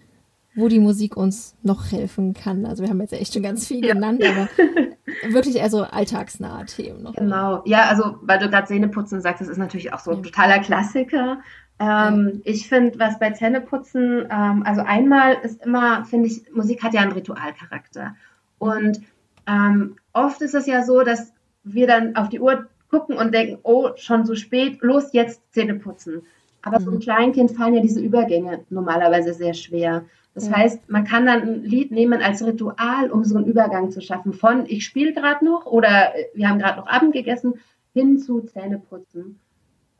[0.60, 2.66] wo die Musik uns noch helfen kann.
[2.66, 4.48] Also wir haben jetzt echt schon ganz viel genannt, aber
[5.32, 7.14] wirklich eher so alltagsnahe Themen noch.
[7.14, 10.60] Genau, ja, also weil du gerade Zähneputzen sagst, das ist natürlich auch so ein totaler
[10.60, 11.38] Klassiker.
[11.78, 12.40] Ähm, ja.
[12.44, 17.00] Ich finde, was bei Zähneputzen, ähm, also einmal ist immer, finde ich, Musik hat ja
[17.00, 18.14] einen Ritualcharakter.
[18.58, 19.00] Und
[19.46, 21.32] ähm, oft ist es ja so, dass
[21.64, 25.74] wir dann auf die Uhr gucken und denken, oh, schon so spät, los jetzt Zähne
[25.74, 26.22] putzen.
[26.62, 26.84] Aber mhm.
[26.84, 30.04] so ein Kleinkind fallen ja diese Übergänge normalerweise sehr schwer.
[30.34, 30.56] Das ja.
[30.56, 34.32] heißt, man kann dann ein Lied nehmen als Ritual, um so einen Übergang zu schaffen
[34.32, 37.54] von ich spiele gerade noch oder äh, wir haben gerade noch Abend gegessen
[37.92, 39.40] hin zu Zähneputzen.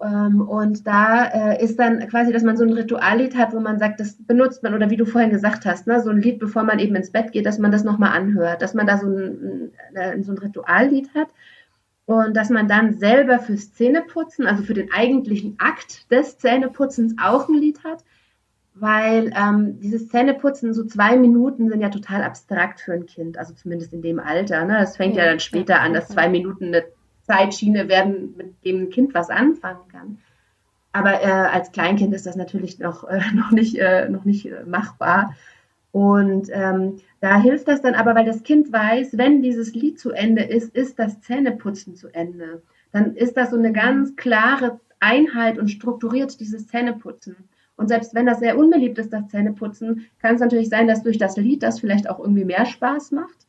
[0.02, 3.78] Ähm, und da äh, ist dann quasi, dass man so ein Rituallied hat, wo man
[3.78, 6.62] sagt, das benutzt man, oder wie du vorhin gesagt hast, ne, so ein Lied, bevor
[6.62, 9.72] man eben ins Bett geht, dass man das nochmal anhört, dass man da so ein,
[10.22, 11.28] so ein Rituallied hat
[12.06, 17.48] und dass man dann selber fürs Zähneputzen, also für den eigentlichen Akt des Zähneputzens auch
[17.48, 18.02] ein Lied hat,
[18.80, 23.54] weil ähm, dieses Zähneputzen, so zwei Minuten sind ja total abstrakt für ein Kind, also
[23.54, 24.64] zumindest in dem Alter.
[24.64, 24.78] Ne?
[24.78, 26.84] Das fängt ja, ja dann später ja, an, dass zwei Minuten eine
[27.22, 30.18] Zeitschiene werden, mit dem ein Kind was anfangen kann.
[30.92, 34.64] Aber äh, als Kleinkind ist das natürlich noch, äh, noch nicht, äh, noch nicht äh,
[34.64, 35.36] machbar.
[35.92, 40.12] Und ähm, da hilft das dann aber, weil das Kind weiß, wenn dieses Lied zu
[40.12, 42.62] Ende ist, ist das Zähneputzen zu Ende.
[42.92, 47.36] Dann ist das so eine ganz klare Einheit und strukturiert dieses Zähneputzen.
[47.80, 51.18] Und selbst wenn das sehr unbeliebt ist, das Zähneputzen, kann es natürlich sein, dass durch
[51.18, 53.46] das Lied das vielleicht auch irgendwie mehr Spaß macht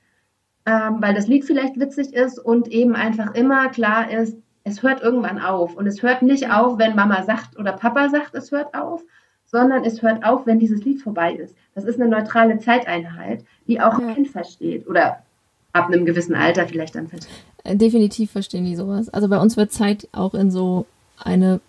[0.66, 5.02] ähm, weil das Lied vielleicht witzig ist und eben einfach immer klar ist, es hört
[5.02, 5.76] irgendwann auf.
[5.76, 9.02] Und es hört nicht auf, wenn Mama sagt oder Papa sagt, es hört auf,
[9.46, 11.56] sondern es hört auf, wenn dieses Lied vorbei ist.
[11.74, 14.08] Das ist eine neutrale Zeiteinheit, die auch ja.
[14.08, 15.24] ein Kind versteht oder
[15.74, 17.32] ab einem gewissen Alter vielleicht dann versteht.
[17.64, 19.10] Äh, definitiv verstehen die sowas.
[19.10, 20.86] Also bei uns wird Zeit auch in so
[21.18, 21.60] eine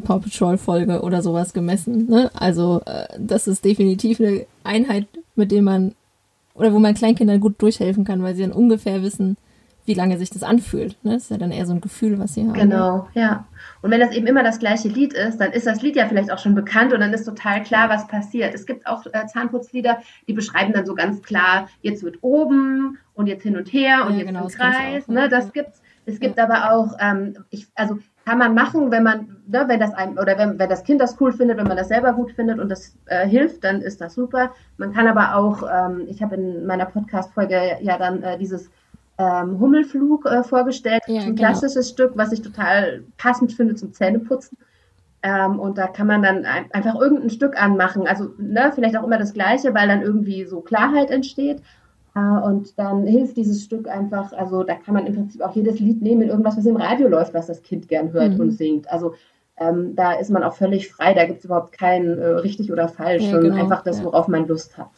[0.00, 2.06] Paw Patrol Folge oder sowas gemessen.
[2.08, 2.30] Ne?
[2.34, 5.94] Also äh, das ist definitiv eine Einheit, mit der man
[6.54, 9.36] oder wo man Kleinkindern gut durchhelfen kann, weil sie dann ungefähr wissen,
[9.86, 10.96] wie lange sich das anfühlt.
[11.02, 11.14] Ne?
[11.14, 12.52] Das ist ja dann eher so ein Gefühl, was sie haben.
[12.52, 13.46] Genau, ja.
[13.82, 16.30] Und wenn das eben immer das gleiche Lied ist, dann ist das Lied ja vielleicht
[16.30, 18.54] auch schon bekannt und dann ist total klar, was passiert.
[18.54, 23.26] Es gibt auch äh, Zahnputzlieder, die beschreiben dann so ganz klar, jetzt wird oben und
[23.26, 25.04] jetzt hin und her und ja, jetzt genau, im Kreis.
[25.04, 25.28] Auch, ne?
[25.28, 25.80] Das gibt's.
[26.06, 26.44] Es gibt ja.
[26.44, 30.38] aber auch, ähm, ich, also kann man machen, wenn man, ne, wenn das einem, oder
[30.38, 32.94] wenn, wenn das Kind das cool findet, wenn man das selber gut findet und das
[33.06, 34.52] äh, hilft, dann ist das super.
[34.76, 38.70] Man kann aber auch, ähm, ich habe in meiner Podcast-Folge ja dann äh, dieses
[39.18, 41.38] ähm, Hummelflug äh, vorgestellt, ja, ein genau.
[41.38, 44.56] klassisches Stück, was ich total passend finde zum Zähneputzen.
[45.22, 48.06] Ähm, und da kann man dann ein, einfach irgendein Stück anmachen.
[48.06, 51.62] Also ne, vielleicht auch immer das Gleiche, weil dann irgendwie so Klarheit entsteht.
[52.14, 56.02] Und dann hilft dieses Stück einfach, also da kann man im Prinzip auch jedes Lied
[56.02, 58.40] nehmen, irgendwas, was im Radio läuft, was das Kind gern hört mhm.
[58.40, 58.90] und singt.
[58.90, 59.14] Also
[59.56, 62.88] ähm, da ist man auch völlig frei, da gibt es überhaupt kein äh, richtig oder
[62.88, 63.62] falsch, ja, sondern genau.
[63.62, 64.88] einfach das, worauf man Lust hat.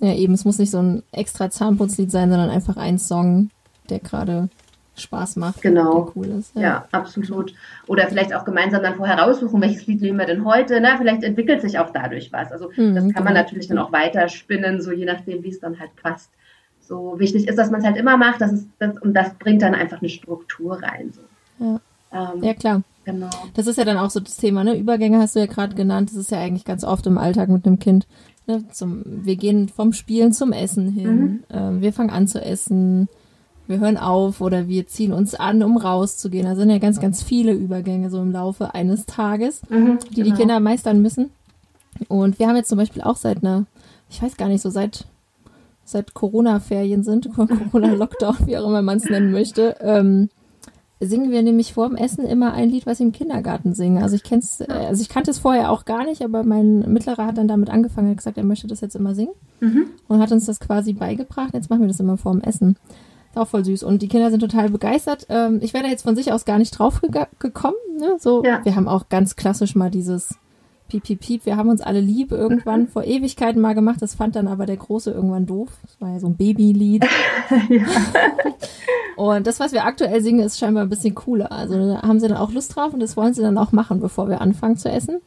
[0.00, 3.50] Ja, eben, es muss nicht so ein extra Zahnputzlied sein, sondern einfach ein Song,
[3.90, 4.48] der gerade
[4.96, 5.62] Spaß macht.
[5.62, 6.12] Genau.
[6.14, 6.54] cool ist.
[6.54, 6.62] Ja.
[6.62, 6.88] ja.
[6.92, 7.54] absolut.
[7.88, 10.80] Oder vielleicht auch gemeinsam dann vorher raussuchen, welches Lied nehmen wir denn heute.
[10.80, 12.52] Na, vielleicht entwickelt sich auch dadurch was.
[12.52, 13.24] Also mhm, das kann genau.
[13.24, 16.30] man natürlich dann auch weiterspinnen, so je nachdem, wie es dann halt passt
[16.86, 19.62] so wichtig ist, dass man es halt immer macht, das ist, das, und das bringt
[19.62, 21.12] dann einfach eine Struktur rein.
[21.12, 21.64] So.
[21.64, 21.80] Ja.
[22.12, 22.82] Ähm, ja, klar.
[23.04, 23.30] Genau.
[23.54, 24.76] Das ist ja dann auch so das Thema, ne?
[24.76, 26.10] Übergänge hast du ja gerade genannt.
[26.10, 28.06] Das ist ja eigentlich ganz oft im Alltag mit einem Kind.
[28.46, 28.64] Ne?
[28.70, 31.16] Zum, wir gehen vom Spielen zum Essen hin.
[31.16, 31.44] Mhm.
[31.50, 33.08] Ähm, wir fangen an zu essen.
[33.66, 36.46] Wir hören auf oder wir ziehen uns an, um rauszugehen.
[36.46, 40.30] Da sind ja ganz, ganz viele Übergänge so im Laufe eines Tages, mhm, die genau.
[40.30, 41.30] die Kinder meistern müssen.
[42.08, 43.64] Und wir haben jetzt zum Beispiel auch seit einer,
[44.10, 45.06] ich weiß gar nicht, so seit
[45.84, 50.28] seit Corona-Ferien sind, Corona-Lockdown, wie auch immer man es nennen möchte, ähm,
[51.00, 54.02] singen wir nämlich vor dem Essen immer ein Lied, was sie im Kindergarten singen.
[54.02, 57.26] Also ich kenn's, äh, also ich kannte es vorher auch gar nicht, aber mein Mittlerer
[57.26, 59.86] hat dann damit angefangen, hat gesagt, er möchte das jetzt immer singen mhm.
[60.08, 61.54] und hat uns das quasi beigebracht.
[61.54, 62.76] Jetzt machen wir das immer vor dem Essen.
[63.30, 63.82] Ist auch voll süß.
[63.82, 65.26] Und die Kinder sind total begeistert.
[65.28, 67.02] Ähm, ich wäre da jetzt von sich aus gar nicht drauf
[67.38, 67.76] gekommen.
[67.98, 68.16] Ne?
[68.20, 68.64] So, ja.
[68.64, 70.38] wir haben auch ganz klassisch mal dieses
[70.88, 72.88] Piep, piep, piep, wir haben uns alle lieb irgendwann mhm.
[72.88, 74.02] vor Ewigkeiten mal gemacht.
[74.02, 75.70] Das fand dann aber der Große irgendwann doof.
[75.82, 77.04] Das war ja so ein Babylied.
[77.68, 77.86] ja.
[79.16, 81.52] Und das, was wir aktuell singen, ist scheinbar ein bisschen cooler.
[81.52, 84.00] Also da haben sie dann auch Lust drauf und das wollen sie dann auch machen,
[84.00, 85.20] bevor wir anfangen zu essen.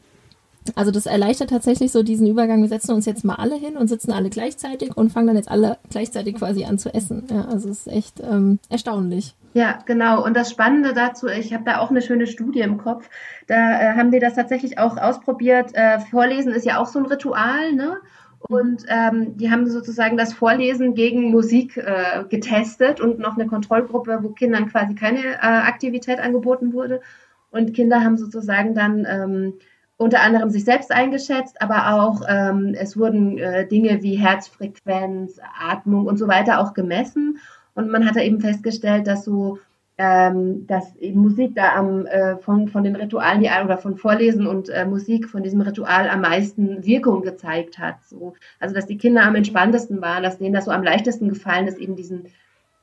[0.75, 2.61] Also das erleichtert tatsächlich so diesen Übergang.
[2.61, 5.49] Wir setzen uns jetzt mal alle hin und sitzen alle gleichzeitig und fangen dann jetzt
[5.49, 7.23] alle gleichzeitig quasi an zu essen.
[7.29, 9.35] Ja, also es ist echt ähm, erstaunlich.
[9.53, 10.23] Ja, genau.
[10.23, 13.09] Und das Spannende dazu, ich habe da auch eine schöne Studie im Kopf.
[13.47, 15.71] Da äh, haben wir das tatsächlich auch ausprobiert.
[15.73, 17.97] Äh, Vorlesen ist ja auch so ein Ritual, ne?
[18.39, 24.19] Und ähm, die haben sozusagen das Vorlesen gegen Musik äh, getestet und noch eine Kontrollgruppe,
[24.21, 27.01] wo Kindern quasi keine äh, Aktivität angeboten wurde.
[27.49, 29.53] Und Kinder haben sozusagen dann ähm,
[29.97, 36.05] unter anderem sich selbst eingeschätzt, aber auch ähm, es wurden äh, Dinge wie Herzfrequenz, Atmung
[36.05, 37.39] und so weiter auch gemessen.
[37.73, 39.59] Und man hat da eben festgestellt, dass so
[39.99, 44.45] ähm, dass eben Musik da am äh, von, von den Ritualen die oder von Vorlesen
[44.45, 47.95] und äh, Musik von diesem Ritual am meisten Wirkung gezeigt hat.
[48.05, 48.35] So.
[48.59, 51.79] Also dass die Kinder am entspanntesten waren, dass denen das so am leichtesten gefallen ist,
[51.79, 52.27] eben diesen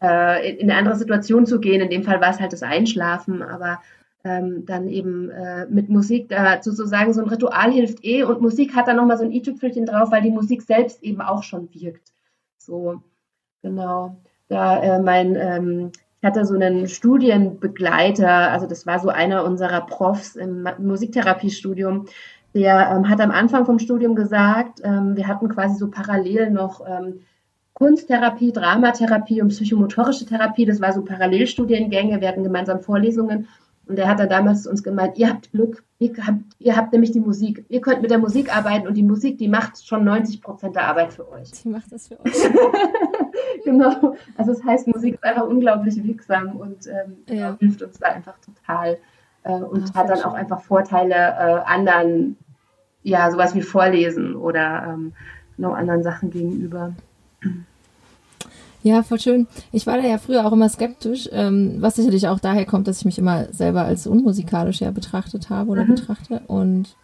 [0.03, 1.81] äh, in eine andere Situation zu gehen.
[1.81, 3.81] In dem Fall war es halt das Einschlafen, aber
[4.25, 8.75] ähm, dann eben äh, mit Musik da sozusagen so ein Ritual hilft eh und Musik
[8.75, 12.12] hat da nochmal so ein i-Tüpfelchen drauf, weil die Musik selbst eben auch schon wirkt.
[12.57, 13.03] So,
[13.62, 14.16] genau.
[14.49, 19.83] Da äh, mein, ähm, ich hatte so einen Studienbegleiter, also das war so einer unserer
[19.83, 22.07] Profs im Musiktherapiestudium,
[22.55, 26.81] der ähm, hat am Anfang vom Studium gesagt, ähm, wir hatten quasi so parallel noch
[26.87, 27.20] ähm,
[27.75, 30.64] Kunsttherapie, Dramatherapie und psychomotorische Therapie.
[30.64, 32.20] Das war so Parallelstudiengänge.
[32.20, 33.49] Wir hatten gemeinsam Vorlesungen.
[33.87, 36.93] Und er hat dann damals zu uns gemeint, ihr habt Glück, ihr habt, ihr habt
[36.93, 37.64] nämlich die Musik.
[37.68, 40.87] Ihr könnt mit der Musik arbeiten und die Musik, die macht schon 90 Prozent der
[40.87, 41.51] Arbeit für euch.
[41.51, 42.32] Die macht das für euch.
[43.64, 44.16] genau.
[44.37, 47.57] Also das heißt, Musik ist einfach unglaublich wirksam und ähm, ja.
[47.61, 48.99] hilft uns da einfach total.
[49.43, 50.26] Äh, und Ach, hat dann schön.
[50.26, 52.37] auch einfach Vorteile äh, anderen,
[53.03, 55.12] ja, sowas wie Vorlesen oder ähm,
[55.59, 56.95] noch anderen Sachen gegenüber.
[58.85, 59.47] Ja, voll schön.
[59.72, 62.99] Ich war da ja früher auch immer skeptisch, ähm, was sicherlich auch daher kommt, dass
[62.99, 65.95] ich mich immer selber als unmusikalisch ja betrachtet habe oder mhm.
[65.95, 66.43] betrachte.
[66.49, 66.95] Und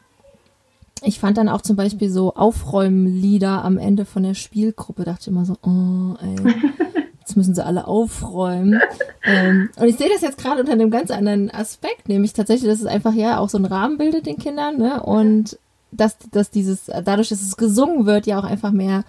[1.03, 5.47] ich fand dann auch zum Beispiel so Aufräumlieder am Ende von der Spielgruppe, dachte immer
[5.47, 6.37] so, oh, ey,
[7.20, 8.78] jetzt müssen sie alle aufräumen.
[9.24, 12.81] ähm, und ich sehe das jetzt gerade unter einem ganz anderen Aspekt, nämlich tatsächlich, dass
[12.81, 15.03] es einfach ja auch so einen Rahmen bildet den Kindern, ne?
[15.03, 15.59] Und
[15.93, 19.05] dass, dass dieses, dadurch, dass es gesungen wird, ja auch einfach mehr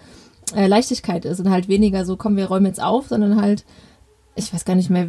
[0.54, 3.64] äh, Leichtigkeit ist und halt weniger so, komm, wir räumen jetzt auf, sondern halt,
[4.34, 5.08] ich weiß gar nicht mehr,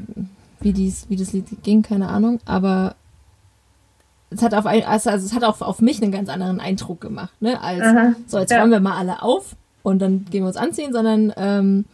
[0.60, 2.96] wie, dies, wie das Lied ging, keine Ahnung, aber
[4.30, 7.02] es hat auf ein, also, also es hat auch auf mich einen ganz anderen Eindruck
[7.02, 7.62] gemacht, ne?
[7.62, 8.60] Als Aha, so, jetzt ja.
[8.60, 11.86] räumen wir mal alle auf und dann gehen wir uns anziehen, sondern ähm,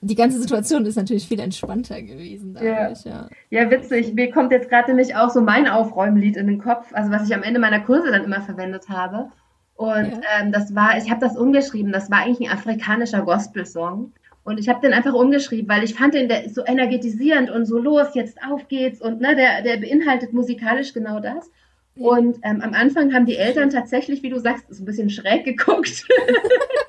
[0.00, 3.28] die ganze Situation ist natürlich viel entspannter gewesen dadurch, ja.
[3.50, 3.62] ja.
[3.62, 4.14] Ja, witzig.
[4.14, 7.34] Mir kommt jetzt gerade nämlich auch so mein Aufräumlied in den Kopf, also was ich
[7.34, 9.30] am Ende meiner Kurse dann immer verwendet habe.
[9.76, 10.20] Und ja.
[10.40, 14.12] ähm, das war, ich habe das umgeschrieben, das war eigentlich ein afrikanischer Gospel-Song.
[14.42, 17.66] Und ich habe den einfach umgeschrieben, weil ich fand den der ist so energetisierend und
[17.66, 19.00] so los, jetzt auf geht's.
[19.00, 21.50] Und ne, der, der beinhaltet musikalisch genau das.
[21.96, 22.08] Ja.
[22.08, 25.44] Und ähm, am Anfang haben die Eltern tatsächlich, wie du sagst, so ein bisschen schräg
[25.44, 26.04] geguckt.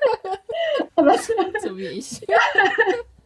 [0.94, 2.20] Aber, so wie ich.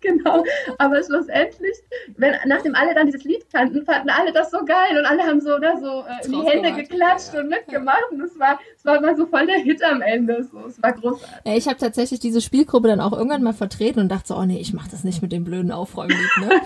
[0.10, 0.44] Genau,
[0.78, 1.76] aber schlussendlich,
[2.16, 5.40] wenn, nachdem alle dann dieses Lied kannten, fanden alle das so geil und alle haben
[5.40, 7.40] so, ne, so äh, in die Hände geklatscht ja.
[7.40, 10.58] und mitgemacht und es war, es war immer so voll der Hit am Ende, so,
[10.66, 11.54] es war großartig.
[11.54, 14.58] Ich habe tatsächlich diese Spielgruppe dann auch irgendwann mal vertreten und dachte so, oh nee,
[14.58, 16.48] ich mach das nicht mit dem blöden Aufräumlied, ne.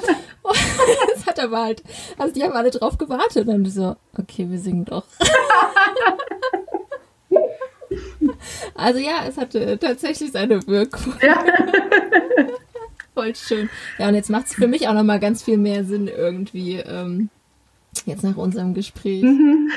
[1.14, 1.82] das hat aber halt,
[2.18, 5.07] also die haben alle drauf gewartet und dann so, okay, wir singen doch.
[8.76, 11.14] also ja, es hatte tatsächlich seine Wirkung.
[11.20, 11.45] Ja.
[13.14, 13.70] Voll schön.
[13.98, 16.76] Ja, und jetzt macht es für mich auch nochmal ganz viel mehr Sinn irgendwie.
[16.78, 17.30] Ähm,
[18.06, 19.22] jetzt nach unserem Gespräch.
[19.22, 19.70] Mhm.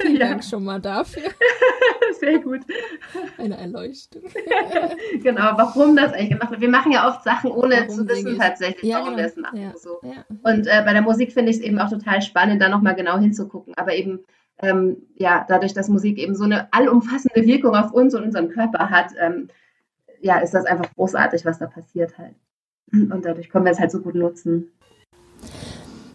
[0.00, 0.28] Vielen ja.
[0.28, 1.22] Dank schon mal dafür.
[2.20, 2.60] Sehr gut.
[3.38, 4.22] Eine Erleuchtung.
[5.22, 6.60] genau, warum das eigentlich gemacht wird.
[6.60, 9.18] Wir machen ja oft Sachen, ohne warum zu wissen tatsächlich, ja, warum genau.
[9.18, 9.60] wir es machen.
[9.60, 9.72] Ja.
[9.76, 10.00] So.
[10.42, 13.18] Und äh, bei der Musik finde ich es eben auch total spannend, da nochmal genau
[13.18, 13.74] hinzugucken.
[13.76, 14.20] Aber eben,
[14.58, 18.90] ähm, ja, dadurch, dass Musik eben so eine allumfassende Wirkung auf uns und unseren Körper
[18.90, 19.48] hat, ähm,
[20.20, 22.36] ja, ist das einfach großartig, was da passiert halt.
[22.92, 24.70] Und dadurch können wir es halt so gut nutzen.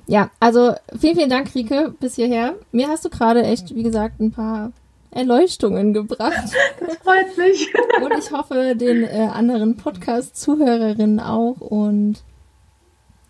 [0.05, 2.55] Ja, also vielen, vielen Dank, Rike, bis hierher.
[2.71, 4.71] Mir hast du gerade echt, wie gesagt, ein paar
[5.11, 6.53] Erleuchtungen gebracht.
[6.79, 7.73] Das freut mich.
[8.01, 11.59] Und ich hoffe, den äh, anderen Podcast-Zuhörerinnen auch.
[11.59, 12.23] Und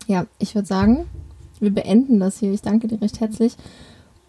[0.06, 1.06] ja, ich würde sagen,
[1.60, 2.52] wir beenden das hier.
[2.52, 3.56] Ich danke dir recht herzlich.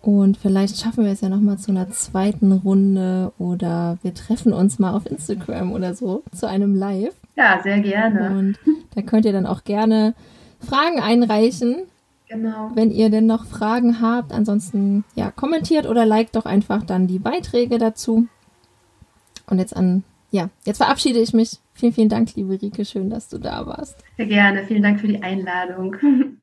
[0.02, 4.80] Und vielleicht schaffen wir es ja nochmal zu einer zweiten Runde oder wir treffen uns
[4.80, 7.14] mal auf Instagram oder so zu einem Live.
[7.36, 8.38] Ja, sehr gerne.
[8.38, 8.60] Und
[8.95, 10.14] da könnt ihr dann auch gerne
[10.60, 11.84] Fragen einreichen.
[12.30, 12.72] Genau.
[12.76, 17.20] Wenn ihr denn noch Fragen habt, ansonsten ja, kommentiert oder liked doch einfach dann die
[17.20, 18.28] Beiträge dazu.
[19.47, 21.58] Und jetzt an, ja, jetzt verabschiede ich mich.
[21.74, 22.86] Vielen, vielen Dank, liebe Rike.
[22.86, 23.97] Schön, dass du da warst.
[24.16, 24.64] Sehr gerne.
[24.64, 25.95] Vielen Dank für die Einladung.